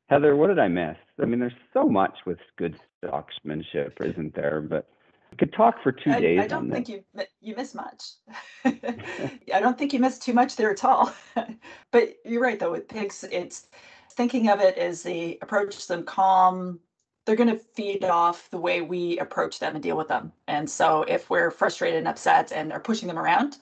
Heather, 0.08 0.34
what 0.34 0.48
did 0.48 0.58
I 0.58 0.66
miss? 0.66 0.96
I 1.22 1.26
mean, 1.26 1.38
there's 1.38 1.52
so 1.72 1.84
much 1.84 2.18
with 2.26 2.38
good 2.58 2.76
stockmanship, 3.04 3.92
isn't 4.04 4.34
there? 4.34 4.60
But 4.60 4.88
we 5.30 5.36
could 5.36 5.52
talk 5.52 5.80
for 5.84 5.92
two 5.92 6.10
I, 6.10 6.20
days. 6.20 6.40
I 6.40 6.48
don't 6.48 6.72
think 6.72 6.88
you 6.88 7.04
you 7.40 7.54
miss 7.54 7.72
much. 7.72 8.02
I 8.64 9.60
don't 9.60 9.78
think 9.78 9.92
you 9.92 10.00
miss 10.00 10.18
too 10.18 10.32
much 10.32 10.56
there 10.56 10.72
at 10.72 10.84
all. 10.84 11.12
but 11.92 12.16
you're 12.24 12.42
right 12.42 12.58
though. 12.58 12.72
With 12.72 12.88
pigs, 12.88 13.24
it's 13.30 13.68
thinking 14.10 14.48
of 14.48 14.60
it 14.60 14.76
as 14.76 15.02
the 15.02 15.38
approach 15.42 15.86
them 15.86 16.04
calm, 16.04 16.80
they're 17.26 17.36
going 17.36 17.50
to 17.50 17.56
feed 17.58 18.04
off 18.04 18.50
the 18.50 18.58
way 18.58 18.80
we 18.80 19.18
approach 19.18 19.58
them 19.58 19.74
and 19.74 19.82
deal 19.82 19.96
with 19.96 20.08
them. 20.08 20.32
And 20.48 20.68
so 20.68 21.02
if 21.02 21.30
we're 21.30 21.50
frustrated 21.50 21.98
and 21.98 22.08
upset 22.08 22.52
and 22.52 22.72
are 22.72 22.80
pushing 22.80 23.08
them 23.08 23.18
around, 23.18 23.58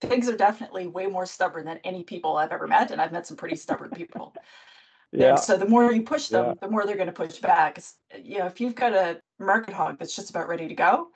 pigs 0.00 0.28
are 0.28 0.36
definitely 0.36 0.86
way 0.86 1.06
more 1.06 1.26
stubborn 1.26 1.66
than 1.66 1.78
any 1.84 2.02
people 2.02 2.36
I've 2.36 2.52
ever 2.52 2.66
met. 2.66 2.90
And 2.90 3.00
I've 3.00 3.12
met 3.12 3.26
some 3.26 3.36
pretty 3.36 3.56
stubborn 3.56 3.90
people. 3.90 4.34
yeah. 5.12 5.30
And 5.30 5.38
so 5.38 5.56
the 5.56 5.68
more 5.68 5.92
you 5.92 6.02
push 6.02 6.28
them, 6.28 6.46
yeah. 6.46 6.54
the 6.60 6.68
more 6.68 6.84
they're 6.84 6.96
going 6.96 7.06
to 7.06 7.12
push 7.12 7.38
back. 7.38 7.78
You 8.20 8.38
know, 8.38 8.46
if 8.46 8.60
you've 8.60 8.74
got 8.74 8.92
a 8.92 9.20
market 9.38 9.74
hog 9.74 9.98
that's 9.98 10.16
just 10.16 10.30
about 10.30 10.48
ready 10.48 10.66
to 10.68 10.74
go, 10.74 11.08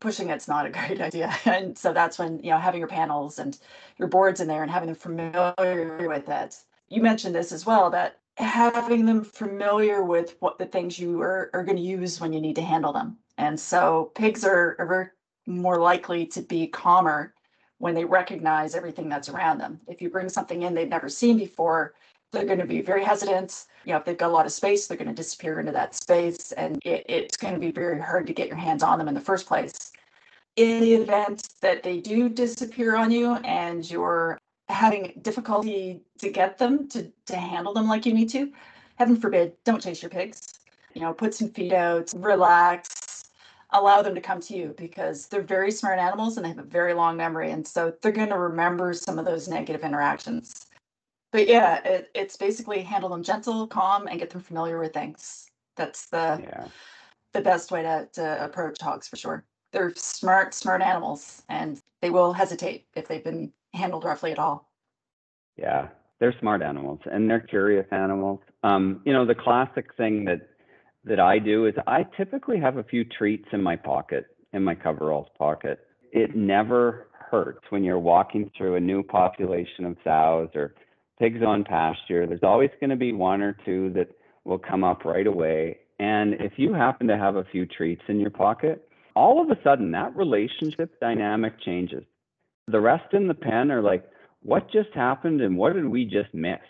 pushing 0.00 0.30
it's 0.30 0.48
not 0.48 0.66
a 0.66 0.70
great 0.88 1.00
idea. 1.00 1.32
And 1.44 1.76
so 1.76 1.92
that's 1.92 2.18
when, 2.18 2.40
you 2.40 2.50
know, 2.50 2.58
having 2.58 2.80
your 2.80 2.88
panels 2.88 3.38
and 3.38 3.58
your 3.98 4.08
boards 4.08 4.40
in 4.40 4.48
there 4.48 4.62
and 4.62 4.70
having 4.70 4.88
them 4.88 4.96
familiar 4.96 6.08
with 6.08 6.28
it 6.28 6.56
you 6.90 7.00
mentioned 7.00 7.34
this 7.34 7.52
as 7.52 7.64
well 7.64 7.88
that 7.90 8.18
having 8.36 9.06
them 9.06 9.22
familiar 9.22 10.02
with 10.02 10.36
what 10.40 10.58
the 10.58 10.66
things 10.66 10.98
you 10.98 11.20
are, 11.20 11.50
are 11.54 11.64
going 11.64 11.76
to 11.76 11.82
use 11.82 12.20
when 12.20 12.32
you 12.32 12.40
need 12.40 12.56
to 12.56 12.62
handle 12.62 12.92
them. 12.92 13.16
And 13.38 13.58
so 13.58 14.10
pigs 14.14 14.44
are, 14.44 14.76
are 14.78 15.14
more 15.46 15.78
likely 15.78 16.26
to 16.26 16.42
be 16.42 16.66
calmer 16.66 17.34
when 17.78 17.94
they 17.94 18.04
recognize 18.04 18.74
everything 18.74 19.08
that's 19.08 19.28
around 19.28 19.58
them. 19.58 19.80
If 19.88 20.02
you 20.02 20.10
bring 20.10 20.28
something 20.28 20.62
in 20.62 20.74
they've 20.74 20.88
never 20.88 21.08
seen 21.08 21.38
before, 21.38 21.94
they're 22.32 22.44
going 22.44 22.58
to 22.58 22.66
be 22.66 22.82
very 22.82 23.04
hesitant. 23.04 23.64
You 23.84 23.92
know, 23.92 23.98
if 23.98 24.04
they've 24.04 24.18
got 24.18 24.30
a 24.30 24.32
lot 24.32 24.46
of 24.46 24.52
space, 24.52 24.86
they're 24.86 24.96
going 24.96 25.08
to 25.08 25.14
disappear 25.14 25.60
into 25.60 25.72
that 25.72 25.94
space, 25.94 26.52
and 26.52 26.78
it, 26.84 27.04
it's 27.08 27.36
going 27.36 27.54
to 27.54 27.60
be 27.60 27.72
very 27.72 27.98
hard 27.98 28.26
to 28.26 28.32
get 28.32 28.48
your 28.48 28.56
hands 28.56 28.82
on 28.82 28.98
them 28.98 29.08
in 29.08 29.14
the 29.14 29.20
first 29.20 29.46
place. 29.46 29.92
In 30.56 30.80
the 30.80 30.94
event 30.94 31.48
that 31.60 31.82
they 31.82 31.98
do 32.00 32.28
disappear 32.28 32.96
on 32.96 33.10
you 33.10 33.34
and 33.36 33.88
you're 33.88 34.39
having 34.70 35.18
difficulty 35.22 36.00
to 36.18 36.30
get 36.30 36.58
them 36.58 36.88
to, 36.88 37.10
to 37.26 37.36
handle 37.36 37.74
them 37.74 37.88
like 37.88 38.06
you 38.06 38.14
need 38.14 38.28
to, 38.30 38.52
heaven 38.96 39.16
forbid, 39.16 39.52
don't 39.64 39.82
chase 39.82 40.02
your 40.02 40.10
pigs. 40.10 40.60
You 40.94 41.02
know, 41.02 41.12
put 41.12 41.34
some 41.34 41.50
feed 41.50 41.72
out, 41.72 42.12
relax, 42.16 43.30
allow 43.70 44.02
them 44.02 44.14
to 44.14 44.20
come 44.20 44.40
to 44.40 44.56
you 44.56 44.74
because 44.76 45.26
they're 45.28 45.42
very 45.42 45.70
smart 45.70 45.98
animals 45.98 46.36
and 46.36 46.44
they 46.44 46.48
have 46.48 46.58
a 46.58 46.62
very 46.62 46.94
long 46.94 47.16
memory. 47.16 47.52
And 47.52 47.66
so 47.66 47.92
they're 48.02 48.12
going 48.12 48.28
to 48.30 48.38
remember 48.38 48.92
some 48.92 49.18
of 49.18 49.24
those 49.24 49.48
negative 49.48 49.82
interactions. 49.84 50.66
But 51.32 51.46
yeah, 51.46 51.80
it, 51.84 52.10
it's 52.14 52.36
basically 52.36 52.82
handle 52.82 53.10
them 53.10 53.22
gentle, 53.22 53.66
calm, 53.66 54.08
and 54.08 54.18
get 54.18 54.30
them 54.30 54.40
familiar 54.40 54.80
with 54.80 54.92
things. 54.92 55.46
That's 55.76 56.06
the 56.06 56.40
Yeah. 56.42 56.66
the 57.32 57.40
best 57.40 57.70
way 57.70 57.82
to, 57.82 58.08
to 58.14 58.44
approach 58.44 58.80
hogs 58.80 59.06
for 59.06 59.16
sure. 59.16 59.44
They're 59.72 59.94
smart, 59.94 60.52
smart 60.52 60.82
animals, 60.82 61.42
and 61.48 61.80
they 62.02 62.10
will 62.10 62.32
hesitate 62.32 62.86
if 62.96 63.06
they've 63.06 63.22
been 63.22 63.52
handled 63.74 64.04
roughly 64.04 64.32
at 64.32 64.38
all. 64.38 64.68
Yeah, 65.56 65.88
they're 66.18 66.34
smart 66.40 66.62
animals 66.62 67.00
and 67.04 67.28
they're 67.28 67.40
curious 67.40 67.86
animals. 67.90 68.40
Um, 68.62 69.00
you 69.04 69.12
know, 69.12 69.26
the 69.26 69.34
classic 69.34 69.94
thing 69.96 70.24
that 70.26 70.48
that 71.04 71.18
I 71.18 71.38
do 71.38 71.66
is 71.66 71.74
I 71.86 72.04
typically 72.16 72.60
have 72.60 72.76
a 72.76 72.84
few 72.84 73.04
treats 73.04 73.48
in 73.52 73.62
my 73.62 73.74
pocket, 73.74 74.26
in 74.52 74.62
my 74.62 74.74
coveralls 74.74 75.28
pocket. 75.38 75.80
It 76.12 76.36
never 76.36 77.08
hurts 77.12 77.60
when 77.70 77.84
you're 77.84 77.98
walking 77.98 78.50
through 78.56 78.76
a 78.76 78.80
new 78.80 79.02
population 79.02 79.86
of 79.86 79.96
sows 80.04 80.50
or 80.54 80.74
pigs 81.18 81.40
on 81.46 81.64
pasture. 81.64 82.26
There's 82.26 82.42
always 82.42 82.70
going 82.80 82.90
to 82.90 82.96
be 82.96 83.12
one 83.12 83.40
or 83.40 83.56
two 83.64 83.90
that 83.94 84.08
will 84.44 84.58
come 84.58 84.84
up 84.84 85.04
right 85.04 85.26
away. 85.26 85.78
And 85.98 86.34
if 86.34 86.52
you 86.56 86.74
happen 86.74 87.06
to 87.08 87.16
have 87.16 87.36
a 87.36 87.44
few 87.44 87.66
treats 87.66 88.02
in 88.08 88.20
your 88.20 88.30
pocket, 88.30 88.86
all 89.14 89.42
of 89.42 89.50
a 89.50 89.62
sudden 89.62 89.90
that 89.92 90.14
relationship 90.16 90.98
dynamic 91.00 91.60
changes. 91.60 92.04
The 92.70 92.80
rest 92.80 93.14
in 93.14 93.26
the 93.26 93.34
pen 93.34 93.70
are 93.72 93.82
like, 93.82 94.04
what 94.42 94.70
just 94.70 94.90
happened 94.94 95.40
and 95.40 95.56
what 95.56 95.72
did 95.72 95.86
we 95.86 96.04
just 96.04 96.32
miss? 96.32 96.60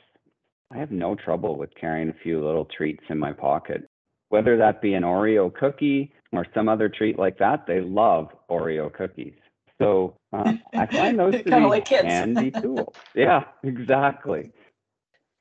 I 0.73 0.79
have 0.79 0.91
no 0.91 1.15
trouble 1.15 1.57
with 1.57 1.71
carrying 1.79 2.09
a 2.09 2.15
few 2.23 2.45
little 2.45 2.65
treats 2.65 3.03
in 3.11 3.19
my 3.19 3.33
pocket, 3.33 3.87
whether 4.31 4.57
that 4.57 4.81
be 4.81 4.95
an 4.95 5.03
Oreo 5.03 5.53
cookie 5.53 6.13
or 6.33 6.47
some 6.55 6.69
other 6.69 6.89
treat 6.89 7.19
like 7.19 7.39
that. 7.39 7.67
They 7.67 7.81
love 7.81 8.29
Oreo 8.51 8.93
cookies. 8.93 9.35
So 9.81 10.17
uh, 10.33 10.53
I 10.75 10.87
find 10.87 11.19
those 11.19 11.35
to 11.39 11.43
Kinda 11.43 11.59
be 11.59 11.65
like 11.65 11.85
kids. 11.85 12.07
handy 12.07 12.51
tools. 12.63 12.95
Yeah, 13.15 13.45
exactly. 13.63 14.53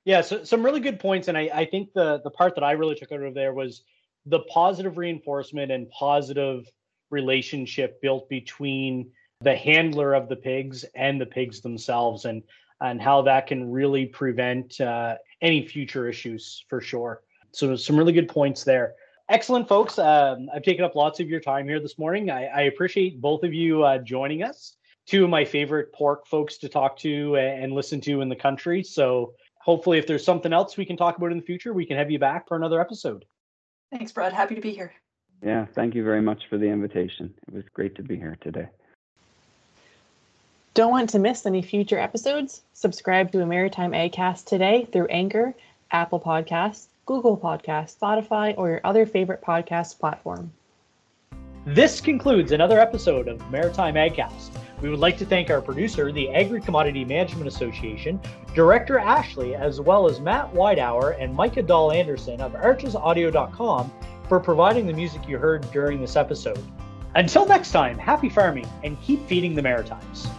Yeah, 0.06 0.22
so 0.22 0.44
some 0.44 0.64
really 0.64 0.80
good 0.80 1.00
points, 1.00 1.28
and 1.28 1.38
I, 1.38 1.50
I 1.54 1.66
think 1.66 1.94
the 1.94 2.20
the 2.24 2.32
part 2.32 2.56
that 2.56 2.64
I 2.64 2.72
really 2.72 2.96
took 2.96 3.12
out 3.12 3.22
of 3.22 3.34
there 3.34 3.54
was 3.54 3.84
the 4.26 4.40
positive 4.52 4.98
reinforcement 4.98 5.72
and 5.72 5.90
positive 5.92 6.66
relationship 7.12 8.02
built 8.02 8.28
between 8.30 9.12
the 9.42 9.56
handler 9.56 10.14
of 10.14 10.30
the 10.30 10.36
pigs 10.36 10.84
and 10.96 11.20
the 11.20 11.26
pigs 11.26 11.62
themselves, 11.62 12.26
and 12.26 12.44
and 12.82 13.02
how 13.02 13.22
that 13.22 13.48
can 13.48 13.70
really 13.70 14.06
prevent 14.06 14.80
uh, 14.80 15.16
any 15.42 15.66
future 15.66 16.08
issues 16.08 16.64
for 16.70 16.80
sure. 16.80 17.22
So 17.52 17.76
some 17.76 17.98
really 17.98 18.14
good 18.14 18.30
points 18.30 18.64
there. 18.64 18.94
Excellent, 19.28 19.68
folks. 19.68 20.00
Um, 20.00 20.50
I've 20.54 20.64
taken 20.64 20.86
up 20.86 20.96
lots 20.96 21.20
of 21.20 21.30
your 21.30 21.40
time 21.40 21.68
here 21.68 21.80
this 21.80 22.00
morning. 22.00 22.30
I, 22.32 22.46
I 22.46 22.62
appreciate 22.62 23.22
both 23.22 23.44
of 23.44 23.54
you 23.54 23.84
uh, 23.84 23.98
joining 24.00 24.44
us. 24.44 24.76
Two 25.06 25.26
of 25.26 25.30
my 25.30 25.44
favorite 25.44 25.92
pork 25.94 26.26
folks 26.26 26.58
to 26.60 26.70
talk 26.70 26.98
to 27.00 27.36
and 27.36 27.74
listen 27.74 28.00
to 28.02 28.22
in 28.22 28.30
the 28.30 28.36
country. 28.36 28.82
So 28.84 29.34
hopefully 29.60 29.98
if 29.98 30.08
there's 30.08 30.24
something 30.24 30.54
else 30.54 30.78
we 30.78 30.86
can 30.86 30.98
talk 30.98 31.18
about 31.18 31.32
in 31.32 31.38
the 31.38 31.44
future 31.44 31.74
we 31.74 31.86
can 31.86 31.98
have 31.98 32.10
you 32.10 32.18
back 32.18 32.48
for 32.48 32.56
another 32.56 32.80
episode 32.80 33.26
Thanks, 33.92 34.12
Brad. 34.12 34.34
Happy 34.34 34.56
to 34.56 34.62
be 34.62 34.72
here. 34.72 34.94
Yeah, 35.44 35.66
thank 35.74 35.96
you 35.96 36.04
very 36.04 36.22
much 36.22 36.44
for 36.50 36.58
the 36.58 36.68
invitation. 36.68 37.34
It 37.48 37.54
was 37.54 37.64
great 37.74 37.96
to 37.96 38.04
be 38.04 38.18
here 38.18 38.38
today. 38.42 38.68
Don't 40.80 40.92
want 40.92 41.10
to 41.10 41.20
miss 41.20 41.46
any 41.46 41.62
future 41.62 42.00
episodes? 42.00 42.62
Subscribe 42.72 43.34
to 43.34 43.42
a 43.42 43.46
Maritime 43.46 43.92
Agcast 43.92 44.46
today 44.46 44.88
through 44.90 45.08
Anchor, 45.08 45.54
Apple 45.92 46.22
Podcasts, 46.22 46.86
Google 47.06 47.36
Podcasts, 47.36 47.98
Spotify, 47.98 48.54
or 48.58 48.70
your 48.70 48.82
other 48.86 49.06
favorite 49.06 49.42
podcast 49.42 50.00
platform. 50.00 50.54
this 51.66 52.00
concludes 52.00 52.54
another 52.54 52.80
episode 52.80 53.28
of 53.28 53.52
maritime 53.52 53.96
agcast 53.96 54.52
we 54.82 54.90
would 54.90 55.00
like 55.00 55.18
to 55.18 55.26
thank 55.26 55.50
our 55.50 55.62
producer 55.62 56.14
the 56.14 56.30
agri 56.30 56.62
commodity 56.62 57.04
management 57.04 57.46
association 57.46 58.18
director 58.56 58.98
ashley 58.98 59.56
as 59.56 59.82
well 59.82 60.10
as 60.10 60.22
matt 60.22 60.50
Widehour 60.54 61.22
and 61.22 61.36
micah 61.36 61.62
dahl 61.62 61.92
anderson 61.92 62.40
of 62.40 62.54
archesaudio.com 62.54 63.92
for 64.30 64.40
providing 64.40 64.88
the 64.88 64.94
music 64.94 65.28
you 65.28 65.38
heard 65.38 65.70
during 65.72 66.00
this 66.00 66.16
episode 66.16 66.64
until 67.16 67.46
next 67.46 67.72
time 67.74 67.98
happy 67.98 68.30
farming 68.30 68.68
and 68.86 69.00
keep 69.02 69.28
feeding 69.28 69.54
the 69.54 69.62
maritimes 69.62 70.30